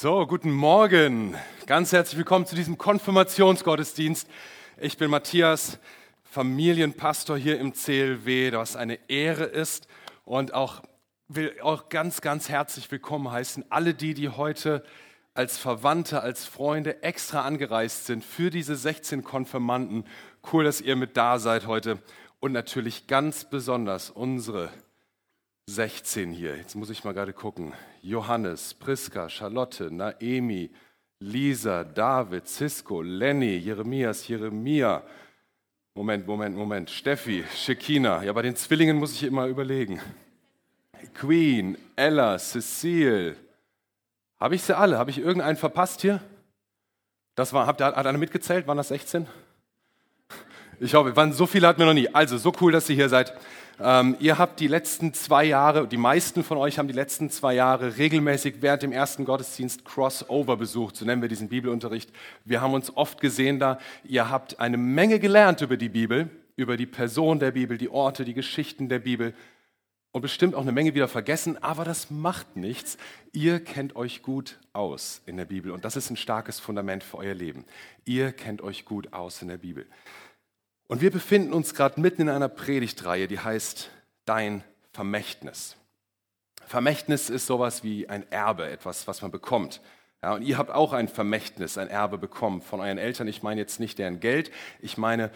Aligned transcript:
So, 0.00 0.26
guten 0.26 0.50
Morgen. 0.50 1.36
Ganz 1.66 1.92
herzlich 1.92 2.16
willkommen 2.16 2.46
zu 2.46 2.54
diesem 2.54 2.78
Konfirmationsgottesdienst. 2.78 4.26
Ich 4.80 4.96
bin 4.96 5.10
Matthias, 5.10 5.78
Familienpastor 6.22 7.36
hier 7.36 7.60
im 7.60 7.74
CLW, 7.74 8.52
was 8.52 8.76
eine 8.76 8.98
Ehre 9.10 9.44
ist. 9.44 9.88
Und 10.24 10.54
auch 10.54 10.80
will 11.28 11.54
auch 11.60 11.90
ganz, 11.90 12.22
ganz 12.22 12.48
herzlich 12.48 12.90
willkommen 12.90 13.30
heißen 13.30 13.66
alle 13.68 13.92
die, 13.92 14.14
die 14.14 14.30
heute 14.30 14.82
als 15.34 15.58
Verwandte, 15.58 16.22
als 16.22 16.46
Freunde 16.46 17.02
extra 17.02 17.42
angereist 17.42 18.06
sind 18.06 18.24
für 18.24 18.48
diese 18.48 18.76
16 18.76 19.22
Konfirmanden. 19.22 20.06
Cool, 20.50 20.64
dass 20.64 20.80
ihr 20.80 20.96
mit 20.96 21.18
da 21.18 21.38
seid 21.38 21.66
heute. 21.66 21.98
Und 22.38 22.52
natürlich 22.52 23.06
ganz 23.06 23.44
besonders 23.44 24.08
unsere 24.08 24.70
16 25.70 26.32
hier. 26.32 26.56
Jetzt 26.56 26.74
muss 26.74 26.90
ich 26.90 27.04
mal 27.04 27.14
gerade 27.14 27.32
gucken. 27.32 27.72
Johannes, 28.02 28.74
Priska, 28.74 29.28
Charlotte, 29.28 29.88
Naemi, 29.94 30.70
Lisa, 31.20 31.84
David, 31.84 32.48
Cisco, 32.48 33.02
Lenny, 33.02 33.56
Jeremias, 33.56 34.26
Jeremia. 34.26 35.04
Moment, 35.94 36.26
Moment, 36.26 36.56
Moment. 36.56 36.90
Steffi, 36.90 37.44
Shekina. 37.54 38.24
Ja, 38.24 38.32
bei 38.32 38.42
den 38.42 38.56
Zwillingen 38.56 38.96
muss 38.96 39.12
ich 39.12 39.22
immer 39.22 39.46
überlegen. 39.46 40.00
Queen, 41.14 41.78
Ella, 41.94 42.36
Cecile. 42.38 43.36
Habe 44.40 44.56
ich 44.56 44.62
sie 44.62 44.76
alle? 44.76 44.98
Habe 44.98 45.10
ich 45.10 45.18
irgendeinen 45.18 45.56
verpasst 45.56 46.00
hier? 46.00 46.20
Das 47.36 47.52
war, 47.52 47.68
habt 47.68 47.80
ihr, 47.80 47.86
hat 47.86 48.06
einer 48.06 48.18
mitgezählt? 48.18 48.66
Waren 48.66 48.78
das 48.78 48.88
16? 48.88 49.26
Ich 50.80 50.94
hoffe, 50.94 51.14
waren 51.14 51.32
so 51.32 51.46
viele 51.46 51.68
hatten 51.68 51.78
wir 51.78 51.86
noch 51.86 51.94
nie. 51.94 52.08
Also, 52.12 52.38
so 52.38 52.52
cool, 52.60 52.72
dass 52.72 52.88
ihr 52.88 52.96
hier 52.96 53.08
seid. 53.08 53.32
Ähm, 53.78 54.16
ihr 54.20 54.38
habt 54.38 54.60
die 54.60 54.66
letzten 54.66 55.14
zwei 55.14 55.44
Jahre, 55.44 55.86
die 55.86 55.96
meisten 55.96 56.42
von 56.42 56.58
euch 56.58 56.78
haben 56.78 56.88
die 56.88 56.94
letzten 56.94 57.30
zwei 57.30 57.54
Jahre 57.54 57.96
regelmäßig 57.96 58.56
während 58.60 58.82
dem 58.82 58.92
ersten 58.92 59.24
Gottesdienst 59.24 59.84
Crossover 59.84 60.56
besucht, 60.56 60.96
so 60.96 61.04
nennen 61.04 61.22
wir 61.22 61.28
diesen 61.28 61.48
Bibelunterricht. 61.48 62.10
Wir 62.44 62.60
haben 62.60 62.74
uns 62.74 62.96
oft 62.96 63.20
gesehen 63.20 63.58
da. 63.58 63.78
Ihr 64.04 64.28
habt 64.30 64.60
eine 64.60 64.76
Menge 64.76 65.18
gelernt 65.18 65.60
über 65.60 65.76
die 65.76 65.88
Bibel, 65.88 66.28
über 66.56 66.76
die 66.76 66.86
Person 66.86 67.38
der 67.38 67.52
Bibel, 67.52 67.78
die 67.78 67.88
Orte, 67.88 68.24
die 68.24 68.34
Geschichten 68.34 68.88
der 68.88 68.98
Bibel 68.98 69.34
und 70.12 70.22
bestimmt 70.22 70.54
auch 70.54 70.62
eine 70.62 70.72
Menge 70.72 70.94
wieder 70.94 71.08
vergessen, 71.08 71.62
aber 71.62 71.84
das 71.84 72.10
macht 72.10 72.56
nichts. 72.56 72.98
Ihr 73.32 73.60
kennt 73.60 73.94
euch 73.94 74.22
gut 74.22 74.58
aus 74.72 75.22
in 75.26 75.36
der 75.36 75.44
Bibel 75.44 75.70
und 75.72 75.84
das 75.84 75.96
ist 75.96 76.10
ein 76.10 76.16
starkes 76.16 76.58
Fundament 76.58 77.04
für 77.04 77.18
euer 77.18 77.34
Leben. 77.34 77.64
Ihr 78.04 78.32
kennt 78.32 78.60
euch 78.62 78.84
gut 78.84 79.12
aus 79.12 79.40
in 79.42 79.48
der 79.48 79.58
Bibel. 79.58 79.86
Und 80.90 81.02
wir 81.02 81.12
befinden 81.12 81.52
uns 81.52 81.74
gerade 81.74 82.00
mitten 82.00 82.22
in 82.22 82.28
einer 82.28 82.48
Predigtreihe, 82.48 83.28
die 83.28 83.38
heißt 83.38 83.90
Dein 84.24 84.64
Vermächtnis. 84.92 85.76
Vermächtnis 86.66 87.30
ist 87.30 87.46
sowas 87.46 87.84
wie 87.84 88.08
ein 88.08 88.28
Erbe, 88.32 88.68
etwas, 88.68 89.06
was 89.06 89.22
man 89.22 89.30
bekommt. 89.30 89.80
Ja, 90.20 90.34
und 90.34 90.42
ihr 90.42 90.58
habt 90.58 90.72
auch 90.72 90.92
ein 90.92 91.06
Vermächtnis, 91.06 91.78
ein 91.78 91.86
Erbe 91.86 92.18
bekommen 92.18 92.60
von 92.60 92.80
euren 92.80 92.98
Eltern. 92.98 93.28
Ich 93.28 93.44
meine 93.44 93.60
jetzt 93.60 93.78
nicht 93.78 94.00
deren 94.00 94.18
Geld, 94.18 94.50
ich 94.80 94.98
meine 94.98 95.30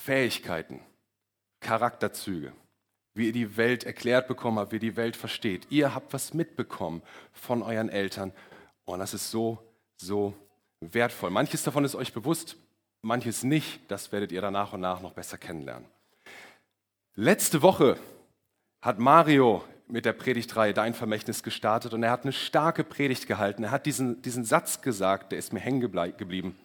Fähigkeiten, 0.00 0.80
Charakterzüge, 1.60 2.54
wie 3.12 3.26
ihr 3.26 3.32
die 3.34 3.58
Welt 3.58 3.84
erklärt 3.84 4.28
bekommen 4.28 4.58
habt, 4.58 4.72
wie 4.72 4.76
ihr 4.76 4.80
die 4.80 4.96
Welt 4.96 5.16
versteht. 5.16 5.66
Ihr 5.68 5.94
habt 5.94 6.14
was 6.14 6.32
mitbekommen 6.32 7.02
von 7.34 7.62
euren 7.62 7.90
Eltern 7.90 8.32
und 8.86 9.00
das 9.00 9.12
ist 9.12 9.30
so, 9.30 9.58
so 9.98 10.32
wertvoll. 10.80 11.28
Manches 11.28 11.64
davon 11.64 11.84
ist 11.84 11.94
euch 11.94 12.14
bewusst, 12.14 12.56
manches 13.02 13.42
nicht. 13.42 13.80
Das 13.88 14.12
werdet 14.12 14.32
ihr 14.32 14.40
dann 14.40 14.52
nach 14.52 14.72
und 14.72 14.80
nach 14.80 15.00
noch 15.00 15.12
besser 15.12 15.38
kennenlernen. 15.38 15.86
Letzte 17.14 17.62
Woche 17.62 17.98
hat 18.80 18.98
Mario 18.98 19.64
mit 19.88 20.04
der 20.04 20.12
Predigtreihe 20.12 20.74
Dein 20.74 20.94
Vermächtnis 20.94 21.42
gestartet 21.42 21.94
und 21.94 22.02
er 22.02 22.10
hat 22.10 22.22
eine 22.22 22.32
starke 22.32 22.84
Predigt 22.84 23.26
gehalten. 23.26 23.64
Er 23.64 23.70
hat 23.70 23.86
diesen, 23.86 24.22
diesen 24.22 24.44
Satz 24.44 24.82
gesagt, 24.82 25.32
der 25.32 25.38
ist 25.38 25.52
mir 25.52 25.60
hängen 25.60 25.80
geblieben. 25.80 26.58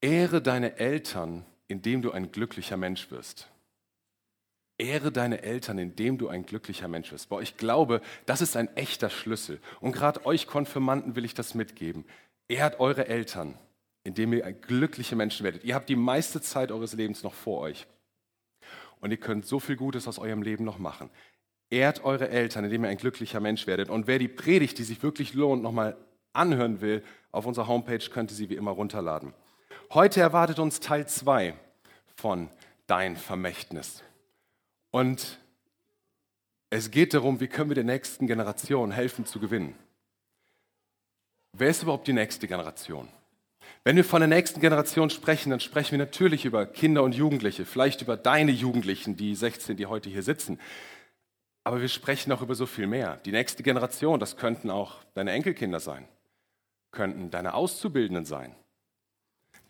Ehre 0.00 0.40
deine 0.40 0.76
Eltern, 0.78 1.44
indem 1.68 2.02
du 2.02 2.12
ein 2.12 2.32
glücklicher 2.32 2.76
Mensch 2.76 3.10
wirst. 3.10 3.48
Ehre 4.78 5.12
deine 5.12 5.42
Eltern, 5.42 5.78
indem 5.78 6.16
du 6.16 6.28
ein 6.28 6.46
glücklicher 6.46 6.88
Mensch 6.88 7.12
wirst. 7.12 7.28
Boah, 7.28 7.42
ich 7.42 7.56
glaube, 7.56 8.00
das 8.24 8.40
ist 8.40 8.56
ein 8.56 8.74
echter 8.76 9.10
Schlüssel. 9.10 9.60
Und 9.80 9.92
gerade 9.92 10.24
euch 10.24 10.46
Konfirmanden 10.46 11.16
will 11.16 11.24
ich 11.24 11.34
das 11.34 11.54
mitgeben. 11.54 12.04
Ehrt 12.48 12.80
eure 12.80 13.08
Eltern, 13.08 13.58
indem 14.10 14.32
ihr 14.32 14.52
glückliche 14.52 15.14
Menschen 15.14 15.44
werdet. 15.44 15.62
Ihr 15.62 15.74
habt 15.76 15.88
die 15.88 15.96
meiste 15.96 16.40
Zeit 16.40 16.72
eures 16.72 16.94
Lebens 16.94 17.22
noch 17.22 17.34
vor 17.34 17.60
euch. 17.60 17.86
Und 19.00 19.12
ihr 19.12 19.16
könnt 19.16 19.46
so 19.46 19.60
viel 19.60 19.76
Gutes 19.76 20.08
aus 20.08 20.18
eurem 20.18 20.42
Leben 20.42 20.64
noch 20.64 20.78
machen. 20.78 21.10
Ehrt 21.70 22.04
eure 22.04 22.28
Eltern, 22.28 22.64
indem 22.64 22.84
ihr 22.84 22.90
ein 22.90 22.96
glücklicher 22.96 23.38
Mensch 23.38 23.68
werdet. 23.68 23.88
Und 23.88 24.08
wer 24.08 24.18
die 24.18 24.28
Predigt, 24.28 24.78
die 24.78 24.82
sich 24.82 25.02
wirklich 25.02 25.32
lohnt, 25.34 25.62
nochmal 25.62 25.96
anhören 26.32 26.80
will, 26.80 27.04
auf 27.30 27.46
unserer 27.46 27.68
Homepage 27.68 28.04
könnt 28.10 28.32
ihr 28.32 28.36
sie 28.36 28.50
wie 28.50 28.56
immer 28.56 28.72
runterladen. 28.72 29.32
Heute 29.92 30.20
erwartet 30.20 30.58
uns 30.58 30.80
Teil 30.80 31.06
2 31.06 31.54
von 32.16 32.50
Dein 32.88 33.16
Vermächtnis. 33.16 34.02
Und 34.90 35.38
es 36.68 36.90
geht 36.90 37.14
darum, 37.14 37.38
wie 37.38 37.46
können 37.46 37.70
wir 37.70 37.76
der 37.76 37.84
nächsten 37.84 38.26
Generation 38.26 38.90
helfen 38.90 39.24
zu 39.24 39.38
gewinnen. 39.38 39.76
Wer 41.52 41.68
ist 41.70 41.84
überhaupt 41.84 42.08
die 42.08 42.12
nächste 42.12 42.48
Generation? 42.48 43.08
Wenn 43.82 43.96
wir 43.96 44.04
von 44.04 44.20
der 44.20 44.28
nächsten 44.28 44.60
Generation 44.60 45.08
sprechen, 45.08 45.50
dann 45.50 45.60
sprechen 45.60 45.92
wir 45.92 45.98
natürlich 45.98 46.44
über 46.44 46.66
Kinder 46.66 47.02
und 47.02 47.14
Jugendliche, 47.14 47.64
vielleicht 47.64 48.02
über 48.02 48.16
deine 48.16 48.50
Jugendlichen, 48.50 49.16
die 49.16 49.34
16, 49.34 49.76
die 49.76 49.86
heute 49.86 50.10
hier 50.10 50.22
sitzen. 50.22 50.60
Aber 51.64 51.80
wir 51.80 51.88
sprechen 51.88 52.30
auch 52.32 52.42
über 52.42 52.54
so 52.54 52.66
viel 52.66 52.86
mehr. 52.86 53.16
Die 53.24 53.32
nächste 53.32 53.62
Generation, 53.62 54.20
das 54.20 54.36
könnten 54.36 54.70
auch 54.70 55.02
deine 55.14 55.32
Enkelkinder 55.32 55.80
sein, 55.80 56.06
könnten 56.90 57.30
deine 57.30 57.54
Auszubildenden 57.54 58.26
sein, 58.26 58.54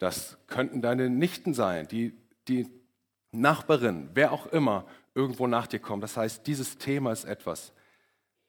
das 0.00 0.38
könnten 0.48 0.82
deine 0.82 1.09
Nichten 1.09 1.54
sein, 1.54 1.87
die, 1.87 2.12
die 2.48 2.69
Nachbarin, 3.31 4.10
wer 4.15 4.32
auch 4.32 4.47
immer 4.47 4.87
irgendwo 5.15 5.47
nach 5.47 5.69
dir 5.69 5.78
kommt. 5.78 6.03
Das 6.03 6.16
heißt, 6.16 6.47
dieses 6.47 6.78
Thema 6.78 7.12
ist 7.12 7.27
etwas, 7.27 7.72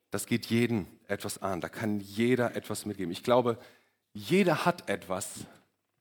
das 0.10 0.26
geht 0.26 0.48
jeden 0.48 0.88
etwas 1.08 1.42
an. 1.42 1.62
Da 1.62 1.70
kann 1.70 2.00
jeder 2.00 2.56
etwas 2.56 2.86
mitgeben. 2.86 3.12
Ich 3.12 3.24
glaube, 3.24 3.58
jeder 4.14 4.66
hat 4.66 4.90
etwas, 4.90 5.46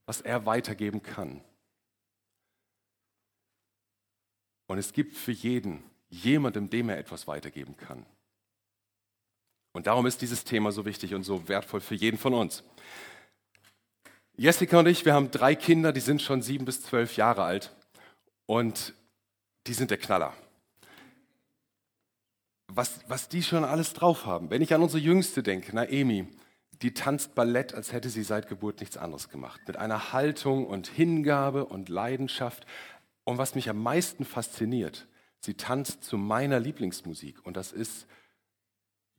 was 0.07 0.21
er 0.21 0.47
weitergeben 0.47 1.03
kann. 1.03 1.43
Und 4.67 4.79
es 4.79 4.93
gibt 4.93 5.17
für 5.17 5.33
jeden 5.33 5.83
jemandem, 6.09 6.71
dem 6.71 6.89
er 6.89 6.99
etwas 6.99 7.27
weitergeben 7.27 7.77
kann. 7.77 8.05
Und 9.73 9.87
darum 9.87 10.07
ist 10.07 10.21
dieses 10.23 10.45
Thema 10.45 10.73
so 10.73 10.85
wichtig 10.85 11.15
und 11.15 11.23
so 11.23 11.49
wertvoll 11.49 11.81
für 11.81 11.95
jeden 11.95 12.19
von 12.19 12.35
uns. 12.35 12.65
Jessica 14.37 14.79
und 14.79 14.87
ich, 14.87 15.05
wir 15.05 15.15
haben 15.15 15.31
drei 15.31 15.55
Kinder, 15.55 15.93
die 15.93 16.01
sind 16.01 16.23
schon 16.23 16.43
sieben 16.43 16.65
bis 16.65 16.83
zwölf 16.83 17.17
Jahre 17.17 17.45
alt 17.45 17.75
und 18.47 18.95
die 19.67 19.75
sind 19.75 19.91
der 19.91 19.99
Knaller. 19.99 20.35
Was, 22.69 23.01
was 23.09 23.29
die 23.29 23.43
schon 23.43 23.65
alles 23.65 23.93
drauf 23.93 24.27
haben. 24.27 24.51
Wenn 24.51 24.63
ich 24.63 24.75
an 24.75 24.83
unsere 24.83 25.03
Jüngste 25.03 25.43
denke, 25.43 25.75
Naemi, 25.75 26.27
die 26.83 26.95
tanzt 26.95 27.35
Ballett, 27.35 27.75
als 27.75 27.93
hätte 27.93 28.09
sie 28.09 28.23
seit 28.23 28.49
Geburt 28.49 28.81
nichts 28.81 28.97
anderes 28.97 29.29
gemacht. 29.29 29.61
Mit 29.67 29.77
einer 29.77 30.13
Haltung 30.13 30.67
und 30.67 30.87
Hingabe 30.87 31.67
und 31.67 31.89
Leidenschaft. 31.89 32.67
Und 33.25 33.39
was 33.39 33.55
mich 33.55 33.69
am 33.69 33.83
meisten 33.83 34.25
fasziniert, 34.25 35.07
sie 35.41 35.55
tanzt 35.55 36.05
zu 36.05 36.17
meiner 36.17 36.59
Lieblingsmusik. 36.59 37.45
Und 37.45 37.57
das 37.57 37.73
ist 37.73 38.07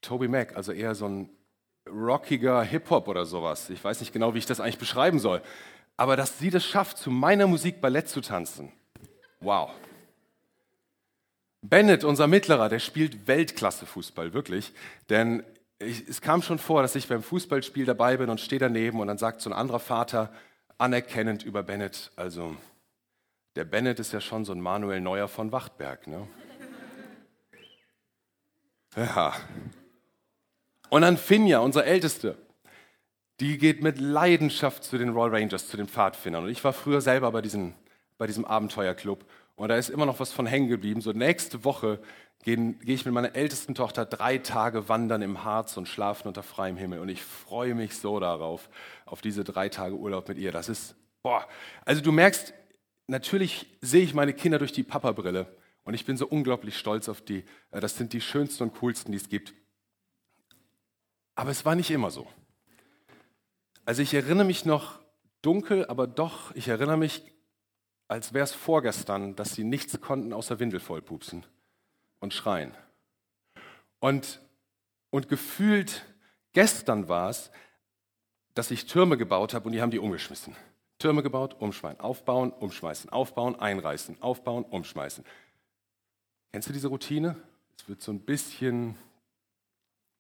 Toby 0.02 0.28
Mac, 0.28 0.56
also 0.56 0.72
eher 0.72 0.96
so 0.96 1.08
ein 1.08 1.30
rockiger 1.88 2.64
Hip-Hop 2.64 3.08
oder 3.08 3.26
sowas. 3.26 3.70
Ich 3.70 3.84
weiß 3.84 4.00
nicht 4.00 4.14
genau, 4.14 4.34
wie 4.34 4.40
ich 4.40 4.46
das 4.46 4.60
eigentlich 4.60 4.80
beschreiben 4.80 5.20
soll. 5.20 5.42
Aber 5.98 6.16
dass 6.16 6.40
sie 6.40 6.50
das 6.50 6.66
schafft, 6.66 6.98
zu 6.98 7.12
meiner 7.12 7.46
Musik 7.46 7.80
Ballett 7.80 8.10
zu 8.10 8.22
tanzen. 8.22 8.72
Wow. 9.40 9.72
Bennett, 11.62 12.04
unser 12.04 12.26
Mittlerer, 12.26 12.70
der 12.70 12.80
spielt 12.80 13.28
Weltklasse-Fußball, 13.28 14.34
wirklich. 14.34 14.74
Denn 15.10 15.44
ich, 15.82 16.08
es 16.08 16.22
kam 16.22 16.42
schon 16.42 16.60
vor, 16.60 16.82
dass 16.82 16.96
ich 16.96 17.08
beim 17.08 17.24
Fußballspiel 17.24 17.86
dabei 17.86 18.18
bin 18.18 18.30
und 18.30 18.40
stehe 18.40 18.60
daneben 18.60 19.00
und 19.00 19.08
dann 19.08 19.18
sagt 19.18 19.42
so 19.42 19.50
ein 19.50 19.54
anderer 19.54 19.80
Vater 19.80 20.32
anerkennend 20.78 21.44
über 21.44 21.64
Bennett, 21.64 22.12
also 22.16 22.56
der 23.56 23.66
Bennett 23.66 24.00
ist 24.00 24.14
ja 24.14 24.22
schon 24.22 24.46
so 24.46 24.54
ein 24.54 24.62
Manuel 24.62 25.02
Neuer 25.02 25.28
von 25.28 25.52
Wachtberg. 25.52 26.08
Ne? 26.08 26.28
Ja. 28.96 29.34
Und 30.90 31.02
dann 31.02 31.18
Finja, 31.18 31.60
unser 31.60 31.86
Älteste, 31.86 32.38
die 33.40 33.58
geht 33.58 33.82
mit 33.82 34.00
Leidenschaft 34.00 34.84
zu 34.84 34.98
den 34.98 35.10
Royal 35.10 35.36
Rangers, 35.36 35.68
zu 35.68 35.78
den 35.78 35.88
Pfadfindern. 35.88 36.46
Und 36.46 36.50
ich 36.50 36.64
war 36.64 36.74
früher 36.74 37.02
selber 37.02 37.32
bei, 37.32 37.42
diesen, 37.42 37.76
bei 38.18 38.28
diesem 38.28 38.46
Abenteuerclub 38.46 39.26
und 39.62 39.68
da 39.68 39.76
ist 39.76 39.92
immer 39.92 40.08
noch 40.08 40.20
was 40.20 40.32
von 40.32 40.48
hängen 40.48 40.70
geblieben. 40.70 41.02
So 41.02 41.12
nächste 41.12 41.64
Woche 41.64 42.00
gehe 42.44 42.58
geh 42.58 42.96
ich 42.96 43.06
mit 43.06 43.14
meiner 43.14 43.36
ältesten 43.36 43.76
Tochter 43.76 44.06
drei 44.06 44.40
Tage 44.40 44.90
wandern 44.90 45.22
im 45.22 45.44
Harz 45.44 45.78
und 45.78 45.88
schlafen 45.88 46.28
unter 46.28 46.42
freiem 46.42 46.78
Himmel. 46.78 46.98
Und 46.98 47.10
ich 47.10 47.22
freue 47.22 47.76
mich 47.76 47.96
so 47.96 48.20
darauf, 48.20 48.72
auf 49.06 49.22
diese 49.22 49.44
drei 49.44 49.70
Tage 49.70 49.94
Urlaub 49.94 50.28
mit 50.30 50.40
ihr. 50.40 50.52
Das 50.52 50.68
ist, 50.68 50.96
boah. 51.22 51.48
Also 51.86 52.02
du 52.02 52.12
merkst, 52.12 52.56
natürlich 53.06 53.68
sehe 53.82 54.02
ich 54.02 54.16
meine 54.16 54.34
Kinder 54.34 54.58
durch 54.58 54.72
die 54.72 54.82
Papa-Brille. 54.82 55.46
Und 55.84 55.94
ich 55.94 56.06
bin 56.06 56.18
so 56.18 56.26
unglaublich 56.26 56.76
stolz 56.76 57.08
auf 57.08 57.22
die. 57.22 57.46
Äh, 57.70 57.82
das 57.82 57.96
sind 57.96 58.14
die 58.14 58.22
schönsten 58.22 58.64
und 58.64 58.74
coolsten, 58.80 59.12
die 59.12 59.20
es 59.20 59.30
gibt. 59.30 59.54
Aber 61.36 61.52
es 61.52 61.66
war 61.66 61.76
nicht 61.76 61.92
immer 61.92 62.10
so. 62.10 62.28
Also 63.86 64.02
ich 64.02 64.16
erinnere 64.16 64.48
mich 64.48 64.66
noch 64.66 65.02
dunkel, 65.44 65.86
aber 65.86 66.08
doch, 66.08 66.50
ich 66.56 66.68
erinnere 66.68 66.98
mich, 66.98 67.22
als 68.12 68.34
wäre 68.34 68.44
es 68.44 68.54
vorgestern, 68.54 69.38
dass 69.38 69.56
sie 69.56 69.64
nichts 69.64 70.02
konnten 70.02 70.34
außer 70.34 70.60
Windel 70.60 70.82
vollpupsen 70.82 71.46
und 72.20 72.34
schreien. 72.34 72.74
Und, 74.02 74.42
und 75.12 75.30
gefühlt 75.30 76.06
gestern 76.52 77.08
war 77.08 77.30
es, 77.30 77.52
dass 78.54 78.70
ich 78.70 78.86
Türme 78.86 79.16
gebaut 79.18 79.54
habe 79.54 79.66
und 79.68 79.72
die 79.72 79.82
haben 79.82 79.92
die 79.92 80.00
umgeschmissen. 80.00 80.58
Türme 81.00 81.24
gebaut, 81.24 81.56
umschmeißen, 81.62 82.02
aufbauen, 82.02 82.52
umschmeißen, 82.52 83.10
aufbauen, 83.12 83.58
einreißen, 83.58 84.22
aufbauen, 84.22 84.66
umschmeißen. 84.66 85.24
Kennst 86.52 86.68
du 86.68 86.74
diese 86.74 86.90
Routine? 86.90 87.38
Es 87.78 87.88
wird 87.88 88.02
so 88.02 88.12
ein 88.12 88.20
bisschen 88.20 88.98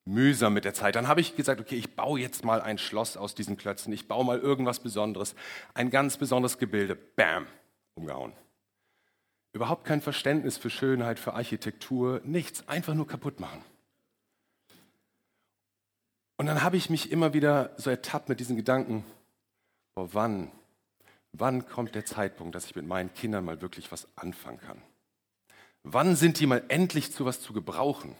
mühsam 0.05 0.53
mit 0.53 0.63
der 0.63 0.73
Zeit. 0.73 0.95
Dann 0.95 1.09
habe 1.09 1.19
ich 1.19 1.35
gesagt, 1.35 1.59
okay, 1.59 1.75
ich 1.75 1.93
baue 1.93 2.21
jetzt 2.21 2.45
mal 2.45 2.61
ein 2.61 2.77
Schloss 2.77 3.17
aus 3.17 3.35
diesen 3.35 3.57
Klötzen. 3.57 3.91
Ich 3.91 4.07
baue 4.07 4.23
mal 4.23 4.39
irgendwas 4.39 4.79
Besonderes, 4.79 5.35
ein 5.73 5.89
ganz 5.89 6.15
besonderes 6.15 6.57
Gebilde. 6.57 6.95
Bam, 6.95 7.47
umgehauen. 8.01 8.33
Überhaupt 9.53 9.85
kein 9.85 10.01
Verständnis 10.01 10.57
für 10.57 10.69
Schönheit, 10.69 11.19
für 11.19 11.33
Architektur, 11.33 12.21
nichts, 12.23 12.67
einfach 12.67 12.93
nur 12.93 13.07
kaputt 13.07 13.39
machen. 13.39 13.63
Und 16.37 16.47
dann 16.47 16.63
habe 16.63 16.77
ich 16.77 16.89
mich 16.89 17.11
immer 17.11 17.33
wieder 17.33 17.71
so 17.77 17.89
ertappt 17.89 18.29
mit 18.29 18.39
diesen 18.39 18.55
Gedanken, 18.55 19.05
boah, 19.93 20.13
wann, 20.13 20.51
wann 21.33 21.67
kommt 21.67 21.93
der 21.93 22.05
Zeitpunkt, 22.05 22.55
dass 22.55 22.65
ich 22.65 22.75
mit 22.75 22.87
meinen 22.87 23.13
Kindern 23.13 23.45
mal 23.45 23.61
wirklich 23.61 23.91
was 23.91 24.07
anfangen 24.15 24.59
kann? 24.59 24.81
Wann 25.83 26.15
sind 26.15 26.39
die 26.39 26.47
mal 26.47 26.63
endlich 26.69 27.11
zu 27.11 27.25
was 27.25 27.41
zu 27.41 27.53
gebrauchen? 27.53 28.15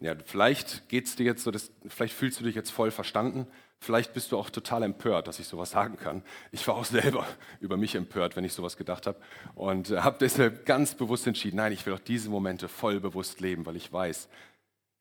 Ja, 0.00 0.14
vielleicht 0.24 0.88
geht's 0.88 1.16
dir 1.16 1.24
jetzt 1.24 1.42
so, 1.42 1.50
dass, 1.50 1.72
vielleicht 1.86 2.14
fühlst 2.14 2.38
du 2.38 2.44
dich 2.44 2.54
jetzt 2.54 2.70
voll 2.70 2.92
verstanden. 2.92 3.48
Vielleicht 3.80 4.12
bist 4.12 4.32
du 4.32 4.38
auch 4.38 4.50
total 4.50 4.82
empört, 4.84 5.28
dass 5.28 5.38
ich 5.38 5.46
sowas 5.46 5.70
sagen 5.70 5.96
kann. 5.96 6.22
Ich 6.52 6.66
war 6.66 6.76
auch 6.76 6.84
selber 6.84 7.26
über 7.60 7.76
mich 7.76 7.94
empört, 7.94 8.36
wenn 8.36 8.44
ich 8.44 8.52
sowas 8.52 8.76
gedacht 8.76 9.06
habe 9.06 9.20
und 9.54 9.90
äh, 9.90 9.98
habe 9.98 10.18
deshalb 10.20 10.66
ganz 10.66 10.94
bewusst 10.94 11.26
entschieden, 11.26 11.56
nein, 11.56 11.72
ich 11.72 11.84
will 11.84 11.94
auch 11.94 12.00
diese 12.00 12.28
Momente 12.30 12.68
voll 12.68 13.00
bewusst 13.00 13.40
leben, 13.40 13.66
weil 13.66 13.76
ich 13.76 13.92
weiß, 13.92 14.28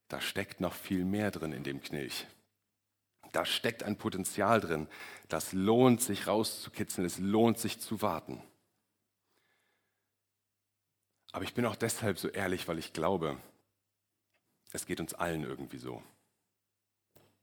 da 0.08 0.22
steckt 0.22 0.62
noch 0.62 0.74
viel 0.74 1.06
mehr 1.06 1.32
drin 1.32 1.54
in 1.54 1.64
dem 1.64 1.82
Knilch. 1.82 2.26
Da 3.34 3.46
steckt 3.46 3.84
ein 3.84 3.98
Potenzial 3.98 4.62
drin, 4.62 4.88
das 5.28 5.54
lohnt 5.54 6.02
sich 6.02 6.28
rauszukitzeln, 6.28 7.06
es 7.06 7.20
lohnt 7.20 7.60
sich 7.60 7.80
zu 7.80 8.02
warten. 8.02 8.42
Aber 11.34 11.44
ich 11.44 11.54
bin 11.54 11.66
auch 11.66 11.76
deshalb 11.76 12.18
so 12.18 12.30
ehrlich, 12.30 12.68
weil 12.68 12.80
ich 12.80 12.94
glaube, 12.94 13.38
es 14.72 14.86
geht 14.86 15.00
uns 15.00 15.14
allen 15.14 15.44
irgendwie 15.44 15.78
so. 15.78 16.02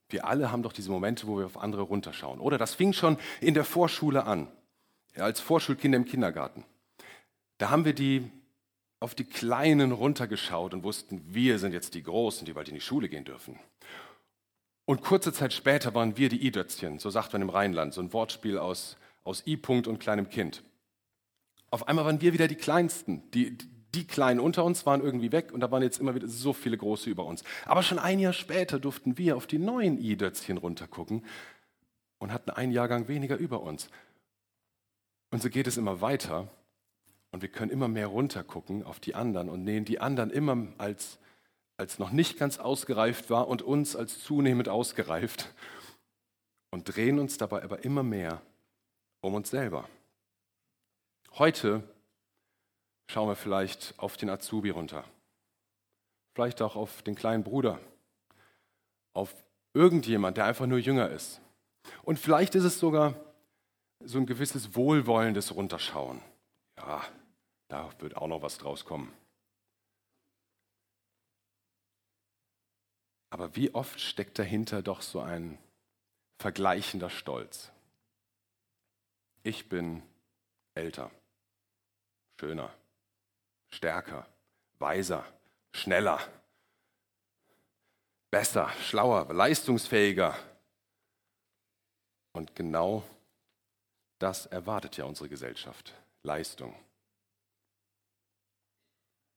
Wir 0.09 0.27
alle 0.27 0.53
haben 0.53 0.63
doch 0.63 0.73
diese 0.73 0.91
Momente, 0.91 1.27
wo 1.27 1.39
wir 1.39 1.47
auf 1.47 1.57
andere 1.57 1.83
runterschauen. 1.83 2.41
Oder 2.41 2.59
das 2.59 2.75
fing 2.75 2.93
schon 2.93 3.19
in 3.41 3.55
der 3.55 3.65
Vorschule 3.65 4.25
an, 4.25 4.49
als 5.17 5.41
Vorschulkinder 5.41 5.97
im 5.97 6.05
Kindergarten. 6.05 6.65
Da 7.59 7.71
haben 7.71 7.85
wir 7.85 7.95
die 7.95 8.31
auf 9.01 9.15
die 9.15 9.25
Kleinen 9.25 9.93
runtergeschaut 9.93 10.73
und 10.73 10.83
wussten, 10.83 11.23
wir 11.35 11.59
sind 11.59 11.73
jetzt 11.73 11.95
die 11.95 12.03
Großen, 12.03 12.47
die 12.47 12.53
bald 12.53 12.69
in 12.69 12.75
die 12.75 12.81
Schule 12.81 13.09
gehen 13.09 13.25
dürfen. 13.25 13.59
Und 14.87 15.03
kurze 15.03 15.33
Zeit 15.33 15.53
später 15.53 15.95
waren 15.95 16.17
wir 16.17 16.29
die 16.29 16.47
I-Dötzchen, 16.47 16.99
so 16.99 17.11
sagt 17.11 17.33
man 17.33 17.43
im 17.43 17.51
Rheinland, 17.51 17.95
so 17.95 18.01
ein 18.01 18.13
Wortspiel 18.13 18.59
aus, 18.59 18.97
aus 19.23 19.47
I-Punkt 19.47 19.87
und 19.87 19.99
kleinem 19.99 20.29
Kind. 20.29 20.63
Auf 21.71 21.89
einmal 21.89 22.05
waren 22.05 22.21
wir 22.21 22.33
wieder 22.33 22.49
die 22.49 22.55
Kleinsten, 22.55 23.31
die, 23.33 23.57
die 23.95 24.07
Kleinen 24.07 24.41
unter 24.41 24.65
uns 24.65 24.87
waren 24.87 25.03
irgendwie 25.03 25.33
weg 25.33 25.53
und 25.53 25.61
da 25.61 25.71
waren 25.71 25.83
jetzt 25.83 25.99
immer 25.99 26.15
wieder 26.15 26.29
so 26.29 26.53
viele 26.53 26.77
Große 26.77 27.09
über 27.09 27.25
uns. 27.25 27.45
Aber 27.65 27.83
schon 27.83 27.99
ein 27.99 28.19
Jahr 28.19 28.33
später 28.33 28.79
durften 28.79 29.19
wir 29.19 29.37
auf 29.37 29.47
die 29.47 29.59
neuen 29.59 29.99
I-Dötzchen 29.99 30.59
runtergucken 30.59 31.25
und 32.19 32.33
hatten 32.33 32.51
einen 32.51 32.73
Jahrgang 32.73 33.09
weniger 33.09 33.37
über 33.37 33.63
uns. 33.63 33.89
Und 35.31 35.43
so 35.43 35.51
geht 35.51 35.67
es 35.67 35.77
immer 35.77 36.01
weiter 36.01 36.49
und 37.33 37.43
wir 37.43 37.49
können 37.49 37.71
immer 37.71 37.89
mehr 37.89 38.07
runtergucken 38.07 38.83
auf 38.85 39.01
die 39.01 39.15
anderen 39.15 39.49
und 39.49 39.65
nehmen 39.65 39.85
die 39.85 40.01
anderen 40.01 40.31
immer 40.31 40.69
als, 40.79 41.19
als 41.77 41.99
noch 41.99 42.11
nicht 42.11 42.39
ganz 42.39 42.59
ausgereift 42.59 43.31
war 43.31 43.49
und 43.49 43.63
uns 43.63 43.97
als 43.97 44.23
zunehmend 44.23 44.69
ausgereift 44.69 45.53
und 46.71 46.95
drehen 46.95 47.19
uns 47.19 47.39
dabei 47.39 47.63
aber 47.63 47.85
immer 47.85 48.03
mehr 48.03 48.43
um 49.21 49.35
uns 49.35 49.51
selber. 49.51 49.89
Heute 51.33 51.83
schauen 53.07 53.29
wir 53.29 53.37
vielleicht 53.37 53.95
auf 53.99 54.17
den 54.17 54.31
Azubi 54.31 54.71
runter. 54.71 55.05
Vielleicht 56.35 56.63
auch 56.63 56.77
auf 56.77 57.03
den 57.03 57.15
kleinen 57.15 57.45
Bruder. 57.45 57.79
Auf 59.13 59.35
irgendjemand, 59.73 60.37
der 60.37 60.47
einfach 60.47 60.67
nur 60.67 60.79
jünger 60.79 61.11
ist. 61.11 61.41
Und 62.03 62.19
vielleicht 62.19 62.55
ist 62.55 62.65
es 62.65 62.79
sogar 62.79 63.15
so 64.01 64.19
ein 64.19 64.27
gewisses 64.27 64.75
wohlwollendes 64.75 65.55
Runterschauen. 65.55 66.21
Ja, 66.77 67.05
da 67.69 67.91
wird 68.01 68.17
auch 68.17 68.27
noch 68.27 68.43
was 68.43 68.59
draus 68.59 68.85
kommen. 68.85 69.13
Aber 73.31 73.57
wie 73.57 73.75
oft 73.75 74.01
steckt 74.01 74.39
dahinter 74.39 74.83
doch 74.83 75.03
so 75.03 75.21
ein 75.21 75.59
vergleichender 76.39 77.11
Stolz? 77.11 77.73
Ich 79.43 79.69
bin 79.69 80.03
älter, 80.75 81.11
schöner, 82.39 82.73
stärker, 83.75 84.27
weiser, 84.79 85.25
schneller, 85.73 86.21
besser, 88.31 88.71
schlauer, 88.81 89.33
leistungsfähiger. 89.33 90.37
Und 92.33 92.55
genau 92.55 93.05
das 94.19 94.47
erwartet 94.47 94.97
ja 94.97 95.05
unsere 95.05 95.29
Gesellschaft. 95.29 95.93
Leistung. 96.23 96.75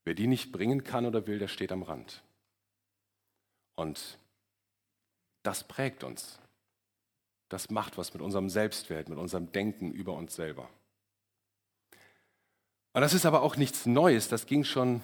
Wer 0.06 0.14
die 0.14 0.28
nicht 0.28 0.52
bringen 0.52 0.84
kann 0.84 1.06
oder 1.06 1.28
will, 1.28 1.38
der 1.38 1.50
steht 1.50 1.72
am 1.72 1.84
Rand. 1.84 2.24
Und 3.76 4.18
das 5.44 5.68
prägt 5.68 6.04
uns. 6.04 6.40
Das 7.50 7.70
macht 7.70 7.98
was 7.98 8.14
mit 8.14 8.22
unserem 8.22 8.50
Selbstwert, 8.50 9.10
mit 9.10 9.18
unserem 9.18 9.52
Denken 9.52 9.92
über 9.92 10.14
uns 10.14 10.36
selber. 10.36 10.70
Und 12.98 13.02
das 13.02 13.14
ist 13.14 13.28
aber 13.28 13.44
auch 13.44 13.58
nichts 13.58 13.86
Neues, 13.86 14.28
das 14.28 14.48
ging 14.48 14.64
schon 14.64 15.04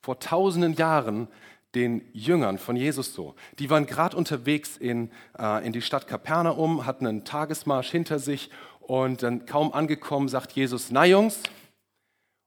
vor 0.00 0.18
tausenden 0.18 0.74
Jahren 0.74 1.28
den 1.76 2.04
Jüngern 2.12 2.58
von 2.58 2.74
Jesus 2.74 3.14
so. 3.14 3.36
Die 3.60 3.70
waren 3.70 3.86
gerade 3.86 4.16
unterwegs 4.16 4.76
in, 4.76 5.12
äh, 5.38 5.64
in 5.64 5.72
die 5.72 5.80
Stadt 5.80 6.08
Kapernaum, 6.08 6.84
hatten 6.84 7.06
einen 7.06 7.24
Tagesmarsch 7.24 7.92
hinter 7.92 8.18
sich 8.18 8.50
und 8.80 9.22
dann 9.22 9.46
kaum 9.46 9.72
angekommen 9.72 10.28
sagt 10.28 10.50
Jesus, 10.50 10.90
na 10.90 11.04
Jungs, 11.04 11.38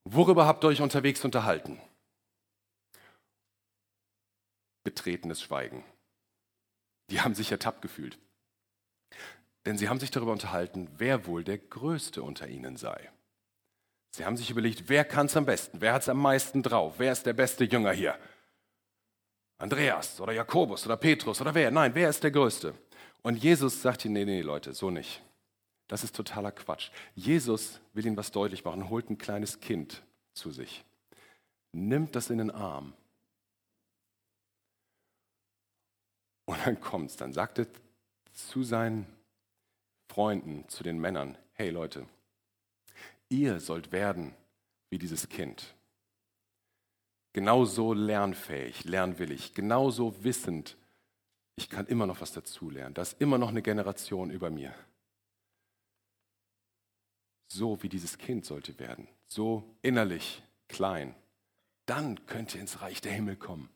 worüber 0.04 0.46
habt 0.46 0.66
ihr 0.66 0.68
euch 0.68 0.82
unterwegs 0.82 1.24
unterhalten? 1.24 1.80
Betretenes 4.84 5.42
Schweigen. 5.42 5.86
Die 7.12 7.22
haben 7.22 7.34
sich 7.34 7.50
ertappt 7.50 7.82
gefühlt. 7.82 8.20
Denn 9.66 9.78
sie 9.78 9.88
haben 9.88 10.02
sich 10.02 10.12
darüber 10.12 10.34
unterhalten, 10.34 10.90
wer 10.98 11.28
wohl 11.28 11.46
der 11.46 11.60
Größte 11.60 12.22
unter 12.22 12.50
ihnen 12.50 12.76
sei. 12.76 13.10
Sie 14.12 14.26
haben 14.26 14.36
sich 14.36 14.50
überlegt, 14.50 14.90
wer 14.90 15.06
kann 15.06 15.28
es 15.28 15.38
am 15.38 15.46
besten? 15.46 15.80
Wer 15.80 15.94
hat 15.94 16.02
es 16.02 16.10
am 16.10 16.22
meisten 16.22 16.62
drauf? 16.62 16.96
Wer 16.98 17.14
ist 17.14 17.26
der 17.26 17.34
beste 17.34 17.64
Jünger 17.64 17.94
hier? 17.94 18.18
Andreas 19.58 20.20
oder 20.20 20.34
Jakobus 20.34 20.86
oder 20.86 20.98
Petrus 20.98 21.40
oder 21.40 21.56
wer? 21.56 21.72
Nein, 21.72 21.96
wer 21.96 22.10
ist 22.10 22.24
der 22.24 22.32
Größte? 22.32 22.74
Und 23.22 23.38
Jesus 23.38 23.82
sagt 23.82 24.04
ihnen, 24.04 24.16
nee, 24.16 24.26
nee, 24.26 24.42
Leute, 24.42 24.74
so 24.74 24.90
nicht. 24.90 25.22
Das 25.88 26.04
ist 26.04 26.16
totaler 26.16 26.52
Quatsch. 26.52 26.90
Jesus 27.16 27.80
will 27.94 28.06
ihnen 28.06 28.18
was 28.18 28.32
deutlich 28.32 28.66
machen, 28.66 28.90
holt 28.90 29.10
ein 29.10 29.18
kleines 29.18 29.60
Kind 29.60 30.04
zu 30.34 30.52
sich, 30.52 30.84
nimmt 31.72 32.16
das 32.16 32.30
in 32.30 32.40
den 32.40 32.52
Arm. 32.52 32.94
Und 36.46 36.66
dann 36.66 36.82
kommt 36.82 37.12
es, 37.12 37.18
dann 37.18 37.34
sagt 37.34 37.60
er 37.60 37.68
zu 38.34 38.64
seinen 38.64 39.06
Freunden, 40.10 40.68
zu 40.68 40.84
den 40.84 41.00
Männern, 41.00 41.38
hey 41.54 41.70
Leute, 41.70 42.06
Ihr 43.32 43.62
sollt 43.62 43.94
werden 43.94 44.36
wie 44.90 44.98
dieses 44.98 45.30
Kind. 45.30 45.74
Genauso 47.32 47.94
lernfähig, 47.94 48.84
lernwillig, 48.84 49.54
genauso 49.54 50.22
wissend, 50.26 50.76
ich 51.56 51.70
kann 51.70 51.88
immer 51.88 52.06
noch 52.06 52.20
was 52.20 52.34
dazulernen. 52.34 52.94
Da 52.94 53.02
ist 53.02 53.22
immer 53.22 53.38
noch 53.38 53.48
eine 53.48 53.62
Generation 53.62 54.32
über 54.32 54.50
mir. 54.50 54.76
So 57.48 57.82
wie 57.82 57.88
dieses 57.88 58.18
Kind 58.18 58.44
sollte 58.44 58.78
werden, 58.80 59.08
so 59.30 59.64
innerlich 59.82 60.44
klein. 60.68 61.16
Dann 61.86 62.26
könnt 62.26 62.54
ihr 62.54 62.60
ins 62.60 62.82
Reich 62.82 63.00
der 63.00 63.14
Himmel 63.14 63.38
kommen. 63.38 63.70